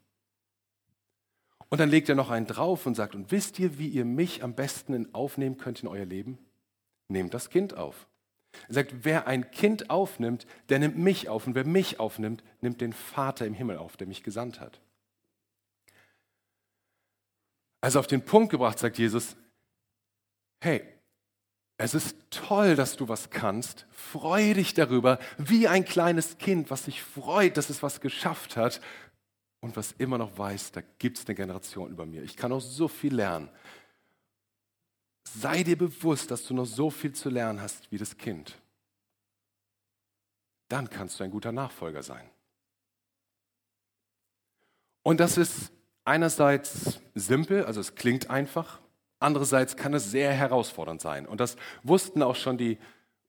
Und 1.69 1.79
dann 1.79 1.89
legt 1.89 2.09
er 2.09 2.15
noch 2.15 2.29
einen 2.29 2.45
drauf 2.45 2.85
und 2.85 2.95
sagt, 2.95 3.15
und 3.15 3.31
wisst 3.31 3.57
ihr, 3.59 3.79
wie 3.79 3.87
ihr 3.87 4.03
mich 4.03 4.43
am 4.43 4.53
besten 4.53 5.13
aufnehmen 5.15 5.57
könnt 5.57 5.81
in 5.81 5.87
euer 5.87 6.05
Leben? 6.05 6.39
Nehmt 7.07 7.33
das 7.33 7.49
Kind 7.49 7.73
auf. 7.73 8.05
Er 8.67 8.73
sagt, 8.75 8.93
wer 9.03 9.27
ein 9.27 9.51
Kind 9.51 9.89
aufnimmt, 9.89 10.45
der 10.69 10.79
nimmt 10.79 10.97
mich 10.97 11.29
auf. 11.29 11.47
Und 11.47 11.55
wer 11.55 11.65
mich 11.65 11.99
aufnimmt, 11.99 12.43
nimmt 12.61 12.81
den 12.81 12.93
Vater 12.93 13.45
im 13.45 13.53
Himmel 13.53 13.77
auf, 13.77 13.97
der 13.97 14.07
mich 14.07 14.23
gesandt 14.23 14.59
hat. 14.59 14.79
Also 17.81 17.99
auf 17.99 18.07
den 18.07 18.23
Punkt 18.23 18.51
gebracht, 18.51 18.79
sagt 18.79 18.97
Jesus, 18.97 19.35
hey, 20.61 20.83
es 21.77 21.93
ist 21.93 22.15
toll, 22.31 22.75
dass 22.75 22.95
du 22.95 23.09
was 23.09 23.29
kannst. 23.29 23.85
Freue 23.91 24.53
dich 24.53 24.73
darüber, 24.73 25.19
wie 25.37 25.67
ein 25.67 25.83
kleines 25.85 26.37
Kind, 26.37 26.71
was 26.71 26.85
sich 26.85 27.03
freut, 27.03 27.57
dass 27.57 27.69
es 27.69 27.83
was 27.83 27.99
geschafft 27.99 28.55
hat 28.55 28.81
und 29.59 29.75
was 29.75 29.93
immer 29.97 30.17
noch 30.17 30.37
weiß, 30.37 30.71
da 30.71 30.81
gibt 30.99 31.17
es 31.17 31.25
eine 31.25 31.35
Generation 31.35 31.91
über 31.91 32.05
mir. 32.05 32.23
Ich 32.23 32.37
kann 32.37 32.51
auch 32.51 32.61
so 32.61 32.87
viel 32.87 33.15
lernen. 33.15 33.49
Sei 35.27 35.63
dir 35.63 35.77
bewusst, 35.77 36.31
dass 36.31 36.45
du 36.45 36.53
noch 36.53 36.65
so 36.65 36.89
viel 36.89 37.13
zu 37.13 37.29
lernen 37.29 37.61
hast 37.61 37.91
wie 37.91 37.97
das 37.97 38.17
Kind. 38.17 38.57
Dann 40.69 40.89
kannst 40.89 41.19
du 41.19 41.23
ein 41.23 41.31
guter 41.31 41.51
Nachfolger 41.51 42.03
sein. 42.03 42.29
Und 45.03 45.19
das 45.19 45.37
ist 45.37 45.71
einerseits 46.03 46.99
simpel, 47.13 47.65
also 47.65 47.79
es 47.79 47.95
klingt 47.95 48.29
einfach, 48.29 48.79
andererseits 49.19 49.75
kann 49.75 49.93
es 49.93 50.09
sehr 50.09 50.31
herausfordernd 50.31 51.01
sein. 51.01 51.27
Und 51.27 51.39
das 51.39 51.57
wussten 51.83 52.23
auch 52.23 52.35
schon 52.35 52.57
die 52.57 52.77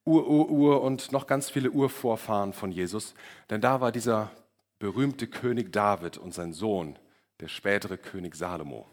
Ur-Ur-Ur 0.05 0.83
und 0.83 1.13
noch 1.13 1.27
ganz 1.27 1.51
viele 1.51 1.71
Urvorfahren 1.71 2.53
von 2.53 2.71
Jesus, 2.71 3.15
denn 3.51 3.61
da 3.61 3.81
war 3.81 3.91
dieser 3.93 4.31
berühmte 4.79 5.27
König 5.27 5.73
David 5.73 6.17
und 6.17 6.33
sein 6.33 6.53
Sohn, 6.53 6.99
der 7.41 7.49
spätere 7.49 7.99
König 7.99 8.37
Salomo. 8.37 8.87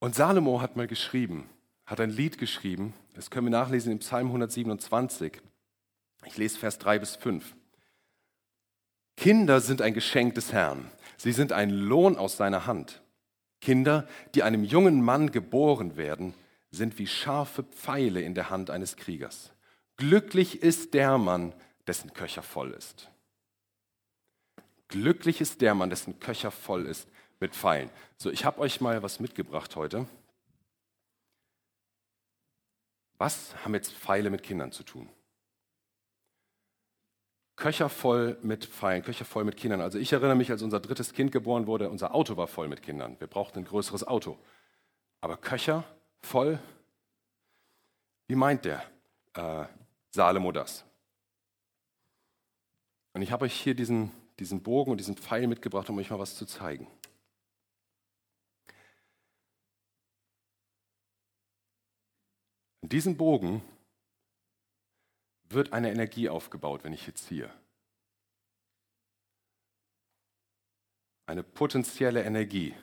Und 0.00 0.14
Salomo 0.14 0.62
hat 0.62 0.76
mal 0.76 0.86
geschrieben, 0.86 1.48
hat 1.84 2.00
ein 2.00 2.08
Lied 2.08 2.38
geschrieben, 2.38 2.94
das 3.14 3.30
können 3.30 3.46
wir 3.46 3.50
nachlesen 3.50 3.92
im 3.92 3.98
Psalm 3.98 4.28
127. 4.28 5.40
Ich 6.24 6.38
lese 6.38 6.58
Vers 6.58 6.78
3 6.78 6.98
bis 6.98 7.16
5. 7.16 7.54
Kinder 9.16 9.60
sind 9.60 9.82
ein 9.82 9.92
Geschenk 9.92 10.34
des 10.34 10.54
Herrn. 10.54 10.90
Sie 11.18 11.32
sind 11.32 11.52
ein 11.52 11.68
Lohn 11.68 12.16
aus 12.16 12.38
seiner 12.38 12.66
Hand. 12.66 13.02
Kinder, 13.60 14.08
die 14.34 14.42
einem 14.42 14.64
jungen 14.64 15.02
Mann 15.02 15.32
geboren 15.32 15.98
werden, 15.98 16.32
sind 16.70 16.98
wie 16.98 17.06
scharfe 17.06 17.62
Pfeile 17.62 18.22
in 18.22 18.34
der 18.34 18.48
Hand 18.48 18.70
eines 18.70 18.96
Kriegers. 18.96 19.52
Glücklich 19.98 20.62
ist 20.62 20.94
der 20.94 21.18
Mann, 21.18 21.52
dessen 21.86 22.14
Köcher 22.14 22.42
voll 22.42 22.70
ist. 22.70 23.10
Glücklich 24.88 25.42
ist 25.42 25.60
der 25.60 25.74
Mann, 25.74 25.90
dessen 25.90 26.20
Köcher 26.20 26.50
voll 26.50 26.86
ist 26.86 27.06
mit 27.40 27.56
Pfeilen. 27.56 27.90
So, 28.16 28.30
ich 28.30 28.44
habe 28.44 28.60
euch 28.60 28.80
mal 28.80 29.02
was 29.02 29.18
mitgebracht 29.18 29.74
heute. 29.74 30.06
Was 33.18 33.54
haben 33.64 33.74
jetzt 33.74 33.92
Pfeile 33.92 34.30
mit 34.30 34.42
Kindern 34.42 34.72
zu 34.72 34.82
tun? 34.82 35.08
Köcher 37.56 37.90
voll 37.90 38.38
mit 38.42 38.64
Pfeilen, 38.64 39.02
Köcher 39.02 39.26
voll 39.26 39.44
mit 39.44 39.56
Kindern. 39.56 39.82
Also 39.82 39.98
ich 39.98 40.12
erinnere 40.12 40.34
mich, 40.34 40.50
als 40.50 40.62
unser 40.62 40.80
drittes 40.80 41.12
Kind 41.12 41.30
geboren 41.30 41.66
wurde, 41.66 41.90
unser 41.90 42.14
Auto 42.14 42.38
war 42.38 42.46
voll 42.46 42.68
mit 42.68 42.82
Kindern. 42.82 43.20
Wir 43.20 43.26
brauchten 43.26 43.58
ein 43.58 43.64
größeres 43.66 44.06
Auto. 44.06 44.38
Aber 45.20 45.36
Köcher 45.36 45.84
voll, 46.22 46.58
wie 48.28 48.34
meint 48.34 48.64
der 48.64 48.82
äh, 49.34 49.66
Salomo 50.10 50.52
das? 50.52 50.84
Und 53.12 53.20
ich 53.20 53.32
habe 53.32 53.44
euch 53.44 53.60
hier 53.60 53.74
diesen, 53.74 54.12
diesen 54.38 54.62
Bogen 54.62 54.92
und 54.92 54.96
diesen 54.96 55.16
Pfeil 55.16 55.46
mitgebracht, 55.46 55.90
um 55.90 55.98
euch 55.98 56.08
mal 56.08 56.18
was 56.18 56.36
zu 56.36 56.46
zeigen. 56.46 56.86
In 62.90 62.96
diesem 62.96 63.16
Bogen 63.16 63.62
wird 65.48 65.72
eine 65.72 65.92
Energie 65.92 66.28
aufgebaut, 66.28 66.82
wenn 66.82 66.92
ich 66.92 67.04
hier 67.04 67.14
ziehe. 67.14 67.54
Eine 71.24 71.44
potenzielle 71.44 72.24
Energie, 72.24 72.74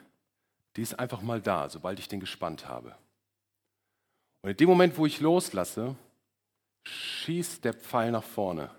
die 0.76 0.80
ist 0.80 0.98
einfach 0.98 1.20
mal 1.20 1.42
da, 1.42 1.68
sobald 1.68 1.98
ich 1.98 2.08
den 2.08 2.20
gespannt 2.20 2.66
habe. 2.66 2.96
Und 4.40 4.48
in 4.48 4.56
dem 4.56 4.70
Moment, 4.70 4.96
wo 4.96 5.04
ich 5.04 5.20
loslasse, 5.20 5.94
schießt 6.86 7.66
der 7.66 7.74
Pfeil 7.74 8.10
nach 8.10 8.24
vorne. 8.24 8.74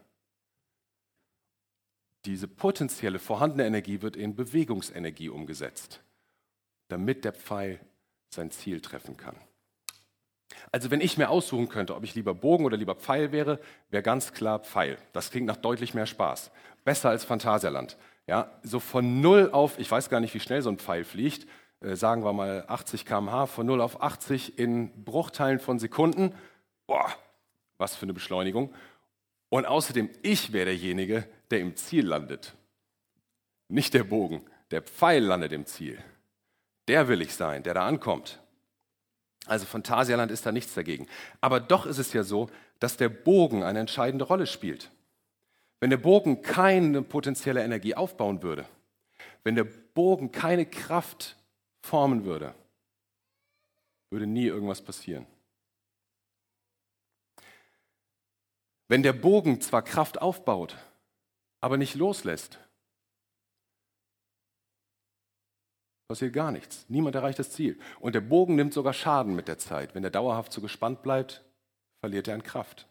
Diese 2.26 2.48
potenzielle 2.48 3.20
vorhandene 3.20 3.68
Energie 3.68 4.02
wird 4.02 4.16
in 4.16 4.36
Bewegungsenergie 4.36 5.30
umgesetzt, 5.30 6.02
damit 6.88 7.24
der 7.24 7.34
Pfeil 7.34 7.80
sein 8.34 8.50
Ziel 8.50 8.82
treffen 8.82 9.16
kann. 9.16 9.40
Also 10.72 10.92
wenn 10.92 11.02
ich 11.02 11.18
mir 11.18 11.30
aussuchen 11.30 11.70
könnte, 11.70 11.96
ob 11.96 12.04
ich 12.04 12.16
lieber 12.16 12.34
Bogen 12.34 12.66
oder 12.66 12.78
lieber 12.78 12.96
Pfeil 12.96 13.32
wäre, 13.32 13.60
wäre 13.90 14.04
ganz 14.04 14.34
klar 14.34 14.60
Pfeil. 14.60 14.98
Das 15.14 15.32
klingt 15.32 15.48
nach 15.48 15.58
deutlich 15.58 15.94
mehr 15.94 16.06
Spaß. 16.06 16.52
Besser 16.84 17.10
als 17.10 17.24
Phantasialand. 17.24 17.98
Ja, 18.28 18.52
so 18.64 18.80
von 18.80 19.22
0 19.22 19.50
auf, 19.52 19.80
ich 19.80 19.90
weiß 19.90 20.10
gar 20.10 20.20
nicht, 20.20 20.34
wie 20.34 20.40
schnell 20.40 20.62
so 20.62 20.70
ein 20.70 20.78
Pfeil 20.78 21.04
fliegt, 21.04 21.48
äh, 21.82 21.96
sagen 21.96 22.24
wir 22.24 22.34
mal 22.34 22.66
80 22.68 23.06
km/h, 23.06 23.48
von 23.48 23.66
0 23.66 23.82
auf 23.82 24.04
80 24.04 24.60
in 24.60 25.04
Bruchteilen 25.04 25.60
von 25.60 25.80
Sekunden. 25.80 26.36
Boah, 26.86 27.12
was 27.78 27.96
für 27.96 28.04
eine 28.04 28.14
Beschleunigung. 28.14 28.74
Und 29.50 29.66
außerdem, 29.66 30.10
ich 30.22 30.54
wäre 30.54 30.66
derjenige, 30.66 31.28
der 31.50 31.60
im 31.60 31.76
Ziel 31.76 32.06
landet. 32.06 32.54
Nicht 33.68 33.94
der 33.94 34.04
Bogen, 34.04 34.44
der 34.72 34.84
Pfeil 34.84 35.24
landet 35.24 35.52
im 35.52 35.66
Ziel. 35.66 35.98
Der 36.88 37.08
will 37.08 37.22
ich 37.22 37.34
sein, 37.34 37.64
der 37.64 37.74
da 37.74 37.88
ankommt. 37.88 38.40
Also 39.50 39.66
Phantasialand 39.66 40.32
ist 40.32 40.46
da 40.46 40.52
nichts 40.52 40.74
dagegen. 40.74 41.08
Aber 41.42 41.60
doch 41.60 41.86
ist 41.86 41.98
es 41.98 42.14
ja 42.14 42.24
so, 42.24 42.50
dass 42.80 42.98
der 42.98 43.10
Bogen 43.10 43.64
eine 43.64 43.80
entscheidende 43.80 44.26
Rolle 44.26 44.46
spielt. 44.46 44.92
Wenn 45.80 45.90
der 45.90 45.98
Bogen 45.98 46.42
keine 46.42 47.02
potenzielle 47.02 47.64
Energie 47.64 47.96
aufbauen 47.96 48.44
würde, 48.44 48.66
wenn 49.44 49.56
der 49.56 49.64
Bogen 49.64 50.32
keine 50.32 50.66
Kraft 50.66 51.38
formen 51.82 52.26
würde, 52.26 52.54
würde 54.12 54.28
nie 54.28 54.46
irgendwas 54.46 54.82
passieren. 54.82 55.26
Wenn 58.88 59.04
der 59.04 59.14
Bogen 59.14 59.62
zwar 59.62 59.82
Kraft 59.84 60.22
aufbaut, 60.22 60.76
aber 61.62 61.78
nicht 61.78 61.96
loslässt, 61.96 62.60
passiert 66.10 66.34
gar 66.34 66.52
nichts. 66.52 66.86
Niemand 66.90 67.16
erreicht 67.16 67.38
das 67.38 67.52
Ziel. 67.52 67.80
Und 68.00 68.16
der 68.16 68.22
Bogen 68.22 68.56
nimmt 68.56 68.74
sogar 68.74 68.94
Schaden 68.94 69.36
mit 69.36 69.48
der 69.48 69.60
Zeit. 69.60 69.94
Wenn 69.94 70.04
er 70.04 70.10
dauerhaft 70.10 70.52
so 70.52 70.60
gespannt 70.60 71.04
bleibt, 71.04 71.46
verliert 72.02 72.28
er 72.28 72.34
an 72.34 72.42
Kraft. 72.42 72.88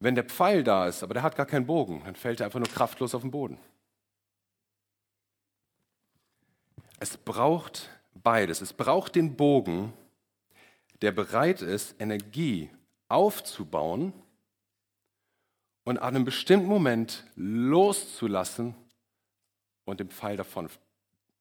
Wenn 0.00 0.16
der 0.16 0.24
Pfeil 0.24 0.64
da 0.64 0.88
ist, 0.88 1.04
aber 1.04 1.14
der 1.14 1.22
hat 1.22 1.36
gar 1.36 1.46
keinen 1.46 1.66
Bogen, 1.66 2.02
dann 2.04 2.16
fällt 2.16 2.40
er 2.40 2.46
einfach 2.46 2.58
nur 2.58 2.68
kraftlos 2.68 3.14
auf 3.14 3.22
den 3.22 3.30
Boden. 3.30 3.58
Es 6.98 7.16
braucht 7.16 7.88
beides. 8.14 8.60
Es 8.60 8.72
braucht 8.72 9.14
den 9.14 9.36
Bogen, 9.36 9.92
der 11.02 11.12
bereit 11.12 11.62
ist, 11.62 11.94
Energie 12.00 12.68
aufzubauen 13.08 14.12
und 15.84 15.98
an 15.98 16.16
einem 16.16 16.24
bestimmten 16.24 16.66
Moment 16.66 17.24
loszulassen 17.36 18.74
und 19.84 20.00
den 20.00 20.10
Pfeil 20.10 20.36
davon 20.36 20.68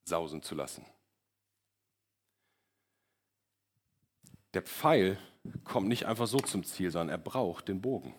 sausen 0.05 0.41
zu 0.41 0.55
lassen. 0.55 0.85
Der 4.53 4.61
Pfeil 4.61 5.17
kommt 5.63 5.87
nicht 5.87 6.05
einfach 6.05 6.27
so 6.27 6.39
zum 6.39 6.63
Ziel, 6.63 6.91
sondern 6.91 7.09
er 7.09 7.17
braucht 7.17 7.67
den 7.67 7.81
Bogen. 7.81 8.13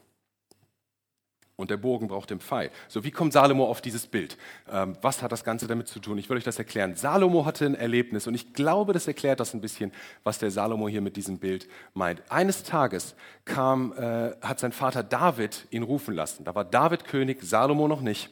Und 1.57 1.71
der 1.71 1.77
Bogen 1.77 2.09
braucht 2.09 2.31
den 2.31 2.41
Pfeil. 2.41 2.73
So, 2.89 3.05
wie 3.05 3.13
kommt 3.13 3.33
Salomo 3.33 3.67
auf 3.67 3.81
dieses 3.81 4.09
Bild? 4.09 4.37
Ähm, 4.69 4.97
was 5.03 5.23
hat 5.23 5.31
das 5.31 5.45
Ganze 5.45 5.69
damit 5.69 5.87
zu 5.87 6.01
tun? 6.01 6.19
Ich 6.19 6.29
will 6.29 6.37
euch 6.37 6.43
das 6.43 6.59
erklären. 6.59 6.97
Salomo 6.97 7.47
hatte 7.47 7.65
ein 7.65 7.77
Erlebnis 7.77 8.27
und 8.27 8.35
ich 8.35 8.55
glaube, 8.55 8.93
das 8.93 9.07
erklärt 9.07 9.39
das 9.39 9.55
ein 9.55 9.61
bisschen, 9.61 9.93
was 10.25 10.41
der 10.41 10.51
Salomo 10.51 10.89
hier 10.89 11.01
mit 11.01 11.15
diesem 11.17 11.39
Bild 11.39 11.69
meint. 11.93 12.23
Eines 12.29 12.65
Tages 12.65 13.15
kam, 13.45 13.93
äh, 13.97 14.33
hat 14.41 14.59
sein 14.59 14.73
Vater 14.73 15.05
David 15.05 15.69
ihn 15.71 15.85
rufen 15.85 16.13
lassen. 16.13 16.43
Da 16.43 16.57
war 16.57 16.65
David 16.65 17.05
König, 17.05 17.41
Salomo 17.45 17.87
noch 17.87 18.01
nicht. 18.01 18.31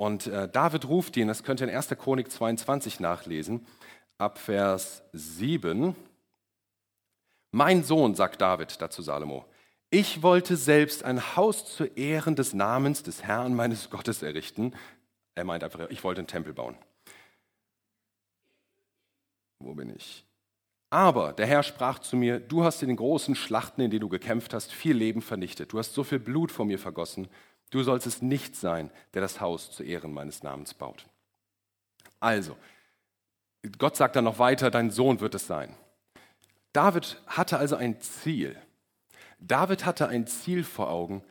Und 0.00 0.28
äh, 0.28 0.48
David 0.48 0.88
ruft 0.88 1.14
ihn, 1.18 1.28
das 1.28 1.42
könnt 1.42 1.60
ihr 1.60 1.68
in 1.68 1.76
1. 1.76 1.88
Chronik 1.88 2.32
22 2.32 3.00
nachlesen, 3.00 3.66
ab 4.16 4.38
Vers 4.38 5.02
7. 5.12 5.94
Mein 7.50 7.84
Sohn, 7.84 8.14
sagt 8.14 8.40
David 8.40 8.80
dazu 8.80 9.02
Salomo, 9.02 9.44
ich 9.90 10.22
wollte 10.22 10.56
selbst 10.56 11.04
ein 11.04 11.36
Haus 11.36 11.76
zu 11.76 11.84
Ehren 11.84 12.34
des 12.34 12.54
Namens 12.54 13.02
des 13.02 13.24
Herrn 13.24 13.54
meines 13.54 13.90
Gottes 13.90 14.22
errichten. 14.22 14.72
Er 15.34 15.44
meint 15.44 15.64
einfach, 15.64 15.90
ich 15.90 16.02
wollte 16.02 16.20
einen 16.20 16.28
Tempel 16.28 16.54
bauen. 16.54 16.78
Wo 19.58 19.74
bin 19.74 19.94
ich? 19.94 20.24
Aber 20.88 21.34
der 21.34 21.44
Herr 21.44 21.62
sprach 21.62 21.98
zu 21.98 22.16
mir, 22.16 22.40
du 22.40 22.64
hast 22.64 22.80
in 22.80 22.88
den 22.88 22.96
großen 22.96 23.34
Schlachten, 23.34 23.82
in 23.82 23.90
denen 23.90 24.00
du 24.00 24.08
gekämpft 24.08 24.54
hast, 24.54 24.72
viel 24.72 24.96
Leben 24.96 25.20
vernichtet. 25.20 25.74
Du 25.74 25.78
hast 25.78 25.92
so 25.92 26.04
viel 26.04 26.20
Blut 26.20 26.50
vor 26.50 26.64
mir 26.64 26.78
vergossen 26.78 27.28
Du 27.70 27.82
sollst 27.82 28.06
es 28.06 28.20
nicht 28.20 28.56
sein, 28.56 28.90
der 29.14 29.22
das 29.22 29.40
Haus 29.40 29.70
zu 29.70 29.82
Ehren 29.82 30.12
meines 30.12 30.42
Namens 30.42 30.74
baut. 30.74 31.06
Also, 32.18 32.56
Gott 33.78 33.96
sagt 33.96 34.16
dann 34.16 34.24
noch 34.24 34.38
weiter, 34.38 34.70
dein 34.70 34.90
Sohn 34.90 35.20
wird 35.20 35.34
es 35.34 35.46
sein. 35.46 35.74
David 36.72 37.20
hatte 37.26 37.58
also 37.58 37.76
ein 37.76 38.00
Ziel. 38.00 38.56
David 39.38 39.84
hatte 39.84 40.08
ein 40.08 40.26
Ziel 40.26 40.64
vor 40.64 40.90
Augen. 40.90 41.22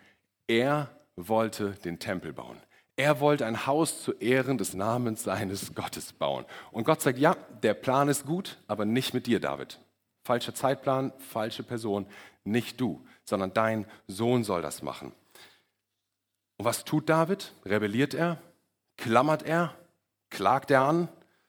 Er 0.47 0.89
wollte 1.15 1.71
den 1.83 1.99
Tempel 1.99 2.33
bauen. 2.33 2.57
Er 2.95 3.21
wollte 3.21 3.45
ein 3.45 3.65
Haus 3.65 4.03
zu 4.03 4.11
Ehren 4.13 4.57
des 4.57 4.73
Namens 4.73 5.23
seines 5.23 5.73
Gottes 5.73 6.11
bauen. 6.11 6.45
Und 6.71 6.83
Gott 6.83 7.01
sagt, 7.01 7.17
ja, 7.17 7.35
der 7.63 7.73
Plan 7.73 8.09
ist 8.09 8.25
gut, 8.25 8.57
aber 8.67 8.83
nicht 8.83 9.13
mit 9.13 9.25
dir, 9.25 9.39
David. 9.39 9.79
Falscher 10.25 10.53
Zeitplan, 10.53 11.13
falsche 11.17 11.63
Person, 11.63 12.05
nicht 12.43 12.81
du, 12.81 13.05
sondern 13.23 13.53
dein 13.53 13.85
Sohn 14.07 14.43
soll 14.43 14.61
das 14.61 14.81
machen. 14.81 15.13
Und 16.59 16.65
was 16.65 16.83
tut 16.83 17.07
David? 17.07 17.53
Rebelliert 17.65 18.13
er? 18.13 18.37
Klammert 18.97 19.43
er? 19.43 19.73
Klagt 20.29 20.69
er 20.71 20.81
an? 20.81 21.07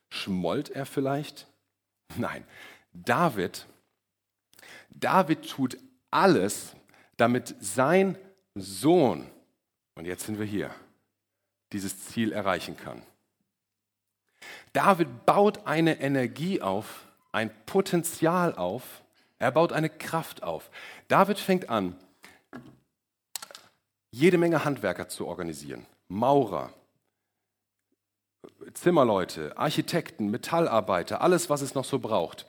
Schmollt 0.09 0.71
er 0.71 0.87
vielleicht? 0.87 1.49
Nein, 2.17 2.45
David, 2.93 3.67
David 4.91 5.49
tut 5.49 5.79
alles, 6.11 6.75
damit 7.17 7.55
sein 7.61 8.17
Sohn, 8.55 9.31
und 9.95 10.07
jetzt 10.07 10.27
sind 10.27 10.39
wir 10.39 10.47
hier, 10.47 10.75
dieses 11.73 12.07
Ziel 12.07 12.33
erreichen 12.33 12.77
kann. 12.77 13.03
David 14.73 15.27
baut 15.27 15.67
eine 15.67 16.01
Energie 16.01 16.61
auf, 16.63 17.07
ein 17.33 17.51
Potenzial 17.67 18.55
auf, 18.55 19.03
er 19.39 19.53
baut 19.53 19.73
eine 19.73 19.91
Kraft 19.91 20.43
auf. 20.43 20.71
David 21.09 21.39
fängt 21.39 21.69
an, 21.69 21.97
jede 24.11 24.39
Menge 24.39 24.65
Handwerker 24.65 25.09
zu 25.09 25.27
organisieren. 25.27 25.87
Maurer, 26.09 26.73
Zimmerleute, 28.75 29.57
Architekten, 29.57 30.31
Metallarbeiter, 30.31 31.21
alles, 31.21 31.51
was 31.51 31.61
es 31.63 31.75
noch 31.75 31.85
so 31.85 31.99
braucht. 31.99 32.47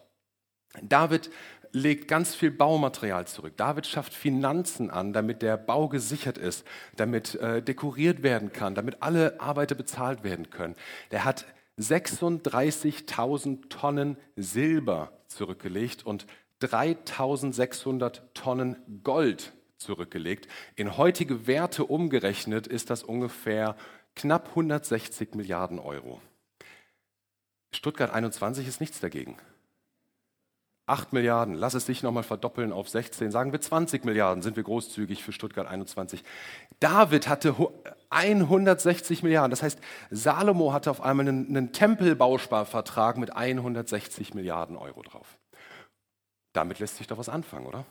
David 0.82 1.30
legt 1.74 2.08
ganz 2.08 2.36
viel 2.36 2.52
Baumaterial 2.52 3.28
zurück. 3.28 3.56
David 3.58 3.88
schafft 3.88 4.14
Finanzen 4.14 4.90
an, 4.90 5.14
damit 5.14 5.42
der 5.42 5.58
Bau 5.58 5.88
gesichert 5.88 6.38
ist, 6.38 6.66
damit 6.96 7.36
äh, 7.36 7.62
dekoriert 7.62 8.24
werden 8.24 8.52
kann, 8.52 8.76
damit 8.76 9.02
alle 9.02 9.40
Arbeiter 9.40 9.76
bezahlt 9.76 10.24
werden 10.24 10.50
können. 10.50 10.76
Der 11.12 11.24
hat 11.24 11.46
36.000 11.80 13.70
Tonnen 13.70 14.18
Silber 14.36 15.12
zurückgelegt 15.28 16.06
und 16.06 16.28
3.600 16.62 18.22
Tonnen 18.34 18.76
Gold 19.04 19.54
zurückgelegt. 19.82 20.48
In 20.76 20.98
heutige 20.98 21.48
Werte 21.48 21.86
umgerechnet 21.86 22.68
ist 22.68 22.90
das 22.90 23.04
ungefähr 23.04 23.76
knapp 24.16 24.50
160 24.50 25.36
Milliarden 25.36 25.80
Euro. 25.80 26.22
Stuttgart 27.74 28.12
21 28.12 28.68
ist 28.68 28.82
nichts 28.82 29.00
dagegen. 29.00 29.38
8 30.88 31.14
Milliarden, 31.14 31.56
lass 31.56 31.74
es 31.74 31.86
sich 31.86 32.04
nochmal 32.04 32.24
verdoppeln 32.24 32.74
auf 32.74 32.90
16, 32.90 33.32
sagen 33.32 33.54
wir 33.54 33.62
20 33.62 34.04
Milliarden, 34.04 34.42
sind 34.42 34.58
wir 34.58 34.64
großzügig 34.64 35.24
für 35.24 35.32
Stuttgart 35.32 35.68
21. 35.68 36.24
David 36.82 37.30
hatte 37.30 37.56
160 38.10 39.24
Milliarden, 39.24 39.52
das 39.52 39.64
heißt, 39.64 39.80
Salomo 40.10 40.74
hatte 40.74 40.92
auf 40.92 41.00
einmal 41.00 41.30
einen, 41.30 41.48
einen 41.48 41.72
Tempelbausparvertrag 41.72 43.18
mit 43.18 43.34
160 43.34 44.34
Milliarden 44.34 44.76
Euro 44.76 45.02
drauf. 45.04 45.38
Damit 46.52 46.80
lässt 46.80 46.98
sich 46.98 47.08
doch 47.08 47.18
was 47.18 47.30
anfangen, 47.30 47.68
oder? 47.68 47.86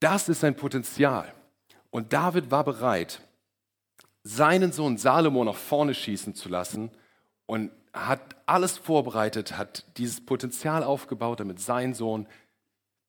Das 0.00 0.28
ist 0.28 0.40
sein 0.40 0.56
Potenzial. 0.56 1.32
Und 1.90 2.12
David 2.12 2.50
war 2.50 2.64
bereit, 2.64 3.20
seinen 4.22 4.72
Sohn 4.72 4.98
Salomo 4.98 5.44
nach 5.44 5.56
vorne 5.56 5.94
schießen 5.94 6.34
zu 6.34 6.48
lassen 6.48 6.90
und 7.46 7.70
hat 7.92 8.36
alles 8.46 8.78
vorbereitet, 8.78 9.56
hat 9.56 9.84
dieses 9.96 10.24
Potenzial 10.24 10.84
aufgebaut, 10.84 11.40
damit 11.40 11.60
sein 11.60 11.94
Sohn 11.94 12.26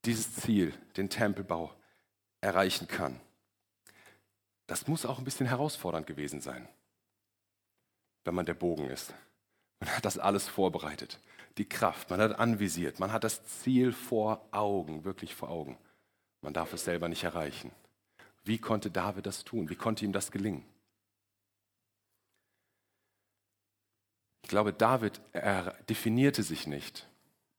dieses 0.05 0.33
Ziel, 0.36 0.74
den 0.98 1.10
Tempelbau, 1.10 1.71
erreichen 2.41 2.88
kann. 2.88 3.19
Das 4.67 4.88
muss 4.88 5.06
auch 5.06 5.19
ein 5.19 5.25
bisschen 5.25 5.45
herausfordernd 5.45 6.08
gewesen 6.08 6.41
sein, 6.41 6.67
wenn 8.23 8.34
man 8.34 8.45
der 8.45 8.54
Bogen 8.54 8.89
ist. 8.89 9.13
Man 9.80 9.95
hat 9.95 10.06
das 10.06 10.17
alles 10.17 10.47
vorbereitet, 10.47 11.19
die 11.58 11.67
Kraft, 11.67 12.10
man 12.10 12.19
hat 12.19 12.39
anvisiert, 12.39 12.99
man 12.99 13.12
hat 13.12 13.23
das 13.23 13.45
Ziel 13.45 13.91
vor 13.91 14.47
Augen, 14.51 15.04
wirklich 15.04 15.36
vor 15.36 15.49
Augen. 15.49 15.77
Man 16.41 16.54
darf 16.54 16.73
es 16.73 16.84
selber 16.84 17.08
nicht 17.08 17.23
erreichen. 17.23 17.71
Wie 18.43 18.58
konnte 18.58 18.89
David 18.89 19.25
das 19.25 19.43
tun? 19.43 19.69
Wie 19.69 19.75
konnte 19.75 20.04
ihm 20.04 20.12
das 20.12 20.32
gelingen? 20.32 20.65
Ich 24.43 24.49
glaube, 24.49 24.73
David 24.73 25.21
er 25.32 25.73
definierte 25.88 26.43
sich 26.43 26.67
nicht 26.67 27.08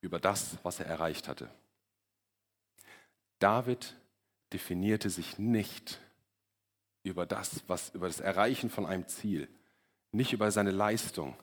über 0.01 0.18
das, 0.18 0.59
was 0.64 0.81
er 0.81 0.87
erreicht 0.87 1.29
hatte. 1.29 1.49
David 3.38 3.97
definierte 4.53 5.09
sich 5.09 5.38
nicht 5.38 6.01
über 7.03 7.25
das, 7.25 7.62
was 7.68 7.90
über 7.90 8.09
das 8.09 8.21
Erreichen 8.21 8.71
von 8.71 8.87
einem 8.87 9.07
Ziel, 9.09 9.49
nicht 10.11 10.33
über 10.33 10.51
seine 10.51 10.71
Leistung, 10.71 11.37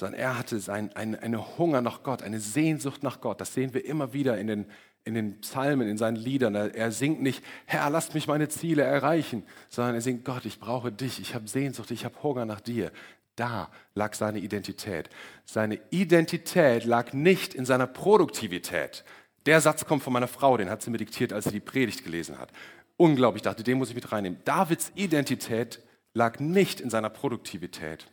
sondern 0.00 0.18
er 0.18 0.38
hatte 0.38 0.58
sein, 0.58 0.94
ein, 0.96 1.14
eine 1.14 1.56
Hunger 1.56 1.80
nach 1.80 2.02
Gott, 2.02 2.22
eine 2.22 2.40
Sehnsucht 2.40 3.02
nach 3.02 3.20
Gott. 3.20 3.40
Das 3.40 3.54
sehen 3.54 3.72
wir 3.74 3.84
immer 3.84 4.12
wieder 4.12 4.38
in 4.38 4.48
den, 4.48 4.70
in 5.04 5.14
den 5.14 5.40
Psalmen, 5.40 5.88
in 5.88 5.98
seinen 5.98 6.16
Liedern. 6.16 6.54
Er 6.54 6.90
singt 6.90 7.20
nicht, 7.20 7.44
Herr, 7.66 7.90
lass 7.90 8.14
mich 8.14 8.26
meine 8.26 8.48
Ziele 8.48 8.82
erreichen, 8.82 9.44
sondern 9.68 9.94
er 9.94 10.00
singt, 10.00 10.24
Gott, 10.24 10.44
ich 10.46 10.58
brauche 10.58 10.90
dich, 10.90 11.20
ich 11.20 11.34
habe 11.34 11.46
Sehnsucht, 11.46 11.90
ich 11.90 12.04
habe 12.04 12.22
Hunger 12.22 12.46
nach 12.46 12.60
dir. 12.60 12.90
Da 13.36 13.70
lag 13.94 14.14
seine 14.14 14.38
Identität. 14.38 15.10
Seine 15.44 15.80
Identität 15.90 16.84
lag 16.84 17.12
nicht 17.12 17.54
in 17.54 17.66
seiner 17.66 17.86
Produktivität. 17.86 19.04
Der 19.46 19.60
Satz 19.60 19.84
kommt 19.84 20.02
von 20.02 20.12
meiner 20.12 20.28
Frau, 20.28 20.56
den 20.56 20.70
hat 20.70 20.82
sie 20.82 20.90
mir 20.90 20.98
diktiert, 20.98 21.32
als 21.32 21.44
sie 21.44 21.50
die 21.50 21.60
Predigt 21.60 22.04
gelesen 22.04 22.38
hat. 22.38 22.50
Unglaublich, 22.96 23.40
ich 23.40 23.44
dachte, 23.44 23.64
den 23.64 23.78
muss 23.78 23.90
ich 23.90 23.94
mit 23.94 24.10
reinnehmen. 24.10 24.38
Davids 24.44 24.92
Identität 24.94 25.82
lag 26.14 26.38
nicht 26.38 26.80
in 26.80 26.90
seiner 26.90 27.10
Produktivität. 27.10 28.06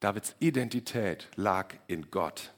Davids 0.00 0.34
Identität 0.40 1.28
lag 1.36 1.74
in 1.86 2.10
Gott. 2.10 2.52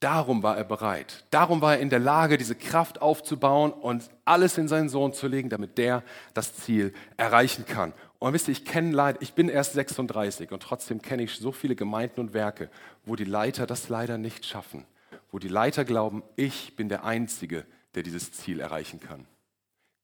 Darum 0.00 0.44
war 0.44 0.56
er 0.56 0.64
bereit. 0.64 1.24
Darum 1.30 1.60
war 1.60 1.74
er 1.74 1.80
in 1.80 1.90
der 1.90 1.98
Lage, 1.98 2.38
diese 2.38 2.54
Kraft 2.54 3.02
aufzubauen 3.02 3.72
und 3.72 4.08
alles 4.24 4.56
in 4.56 4.68
seinen 4.68 4.88
Sohn 4.88 5.12
zu 5.12 5.26
legen, 5.26 5.48
damit 5.48 5.76
der 5.76 6.04
das 6.34 6.54
Ziel 6.54 6.94
erreichen 7.16 7.66
kann. 7.66 7.92
Und 8.20 8.32
wisst 8.32 8.48
ihr, 8.48 8.52
ich 8.52 8.64
kenne 8.64 8.92
leider, 8.92 9.20
ich 9.20 9.34
bin 9.34 9.48
erst 9.48 9.72
36 9.72 10.52
und 10.52 10.62
trotzdem 10.62 11.02
kenne 11.02 11.24
ich 11.24 11.34
so 11.34 11.50
viele 11.50 11.74
Gemeinden 11.74 12.20
und 12.20 12.32
Werke, 12.32 12.70
wo 13.04 13.16
die 13.16 13.24
Leiter 13.24 13.66
das 13.66 13.88
leider 13.88 14.18
nicht 14.18 14.46
schaffen. 14.46 14.84
Wo 15.32 15.40
die 15.40 15.48
Leiter 15.48 15.84
glauben, 15.84 16.22
ich 16.36 16.76
bin 16.76 16.88
der 16.88 17.04
Einzige, 17.04 17.66
der 17.94 18.04
dieses 18.04 18.32
Ziel 18.32 18.60
erreichen 18.60 19.00
kann. 19.00 19.26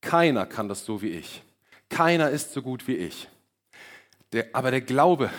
Keiner 0.01 0.45
kann 0.45 0.69
das 0.69 0.85
so 0.85 1.03
wie 1.03 1.11
ich. 1.11 1.43
Keiner 1.89 2.31
ist 2.31 2.53
so 2.53 2.63
gut 2.63 2.89
wie 2.89 2.97
ich. 2.97 3.29
Der, 4.33 4.49
aber 4.53 4.73
der 4.73 4.81
Glaube, 4.81 5.31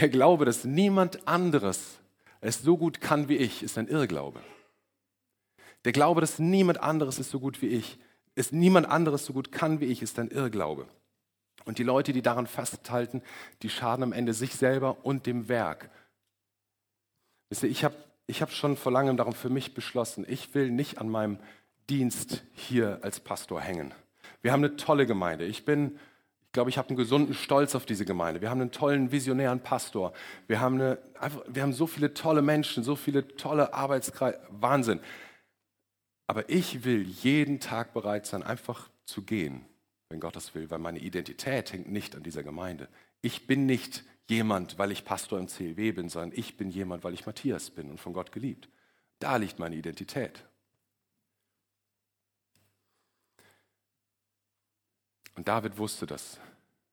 der 0.00 0.08
Glaube, 0.08 0.44
dass 0.44 0.64
niemand 0.64 1.28
anderes 1.28 1.98
es 2.42 2.60
so 2.60 2.76
gut 2.76 3.00
kann 3.00 3.28
wie 3.28 3.36
ich, 3.36 3.62
ist 3.62 3.78
ein 3.78 3.88
Irrglaube. 3.88 4.40
Der 5.84 5.92
Glaube, 5.92 6.20
dass 6.20 6.38
niemand 6.38 6.80
anderes 6.80 7.18
es 7.18 7.30
so 7.30 7.40
gut 7.40 7.62
wie 7.62 7.68
ich, 7.68 7.98
ist 8.34 8.52
niemand 8.52 8.88
anderes 8.88 9.24
so 9.24 9.32
gut 9.32 9.52
kann 9.52 9.80
wie 9.80 9.86
ich, 9.86 10.02
ist 10.02 10.18
ein 10.18 10.28
Irrglaube. 10.28 10.86
Und 11.64 11.78
die 11.78 11.84
Leute, 11.84 12.12
die 12.12 12.22
daran 12.22 12.46
festhalten, 12.46 13.22
die 13.62 13.70
schaden 13.70 14.02
am 14.02 14.12
Ende 14.12 14.34
sich 14.34 14.54
selber 14.54 15.04
und 15.04 15.26
dem 15.26 15.48
Werk. 15.48 15.88
Wisst 17.48 17.62
ihr, 17.62 17.70
ich 17.70 17.84
habe 17.84 17.94
ich 18.26 18.42
hab 18.42 18.50
schon 18.50 18.76
vor 18.76 18.92
langem 18.92 19.16
darum 19.16 19.34
für 19.34 19.50
mich 19.50 19.74
beschlossen, 19.74 20.24
ich 20.28 20.54
will 20.54 20.70
nicht 20.70 20.98
an 20.98 21.08
meinem 21.08 21.38
Dienst 21.90 22.42
hier 22.54 23.00
als 23.02 23.20
Pastor 23.20 23.60
hängen. 23.60 23.92
Wir 24.40 24.52
haben 24.52 24.64
eine 24.64 24.76
tolle 24.76 25.06
Gemeinde. 25.06 25.44
Ich 25.44 25.64
bin 25.64 25.98
ich 26.52 26.54
glaube, 26.54 26.68
ich 26.68 26.76
habe 26.76 26.90
einen 26.90 26.98
gesunden 26.98 27.32
Stolz 27.32 27.74
auf 27.74 27.86
diese 27.86 28.04
Gemeinde. 28.04 28.42
Wir 28.42 28.50
haben 28.50 28.60
einen 28.60 28.72
tollen, 28.72 29.10
visionären 29.10 29.60
Pastor. 29.60 30.12
Wir 30.48 30.60
haben, 30.60 30.74
eine, 30.74 30.98
wir 31.48 31.62
haben 31.62 31.72
so 31.72 31.86
viele 31.86 32.12
tolle 32.12 32.42
Menschen, 32.42 32.84
so 32.84 32.94
viele 32.94 33.26
tolle 33.38 33.72
Arbeitskreise. 33.72 34.38
Wahnsinn. 34.50 35.00
Aber 36.26 36.50
ich 36.50 36.84
will 36.84 37.04
jeden 37.04 37.58
Tag 37.58 37.94
bereit 37.94 38.26
sein, 38.26 38.42
einfach 38.42 38.90
zu 39.06 39.22
gehen, 39.22 39.64
wenn 40.10 40.20
Gott 40.20 40.36
das 40.36 40.54
will, 40.54 40.70
weil 40.70 40.78
meine 40.78 40.98
Identität 40.98 41.72
hängt 41.72 41.90
nicht 41.90 42.14
an 42.16 42.22
dieser 42.22 42.42
Gemeinde. 42.42 42.90
Ich 43.22 43.46
bin 43.46 43.64
nicht 43.64 44.04
jemand, 44.28 44.78
weil 44.78 44.92
ich 44.92 45.06
Pastor 45.06 45.38
im 45.38 45.46
CLW 45.46 45.92
bin, 45.92 46.10
sondern 46.10 46.38
ich 46.38 46.58
bin 46.58 46.68
jemand, 46.68 47.02
weil 47.02 47.14
ich 47.14 47.24
Matthias 47.24 47.70
bin 47.70 47.88
und 47.88 47.98
von 47.98 48.12
Gott 48.12 48.30
geliebt. 48.30 48.68
Da 49.20 49.36
liegt 49.36 49.58
meine 49.58 49.76
Identität. 49.76 50.44
Und 55.34 55.48
David 55.48 55.78
wusste 55.78 56.06
das. 56.06 56.38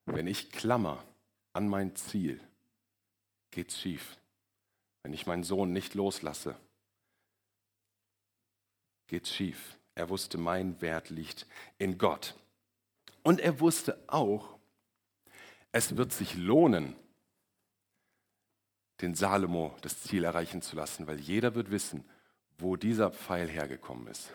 Wenn 0.06 0.26
ich 0.26 0.50
klammer 0.50 1.04
an 1.52 1.68
mein 1.68 1.94
Ziel, 1.96 2.40
geht's 3.50 3.78
schief. 3.78 4.16
Wenn 5.02 5.12
ich 5.12 5.26
meinen 5.26 5.44
Sohn 5.44 5.72
nicht 5.72 5.94
loslasse, 5.94 6.56
geht's 9.06 9.34
schief. 9.34 9.76
Er 9.94 10.08
wusste, 10.08 10.38
mein 10.38 10.80
Wert 10.80 11.10
liegt 11.10 11.46
in 11.78 11.98
Gott. 11.98 12.34
Und 13.22 13.40
er 13.40 13.60
wusste 13.60 14.02
auch, 14.06 14.58
es 15.72 15.96
wird 15.96 16.12
sich 16.12 16.34
lohnen, 16.36 16.96
den 19.00 19.14
Salomo 19.14 19.76
das 19.82 20.02
Ziel 20.02 20.24
erreichen 20.24 20.62
zu 20.62 20.76
lassen, 20.76 21.06
weil 21.06 21.20
jeder 21.20 21.54
wird 21.54 21.70
wissen, 21.70 22.04
wo 22.58 22.76
dieser 22.76 23.10
Pfeil 23.10 23.48
hergekommen 23.48 24.06
ist. 24.08 24.30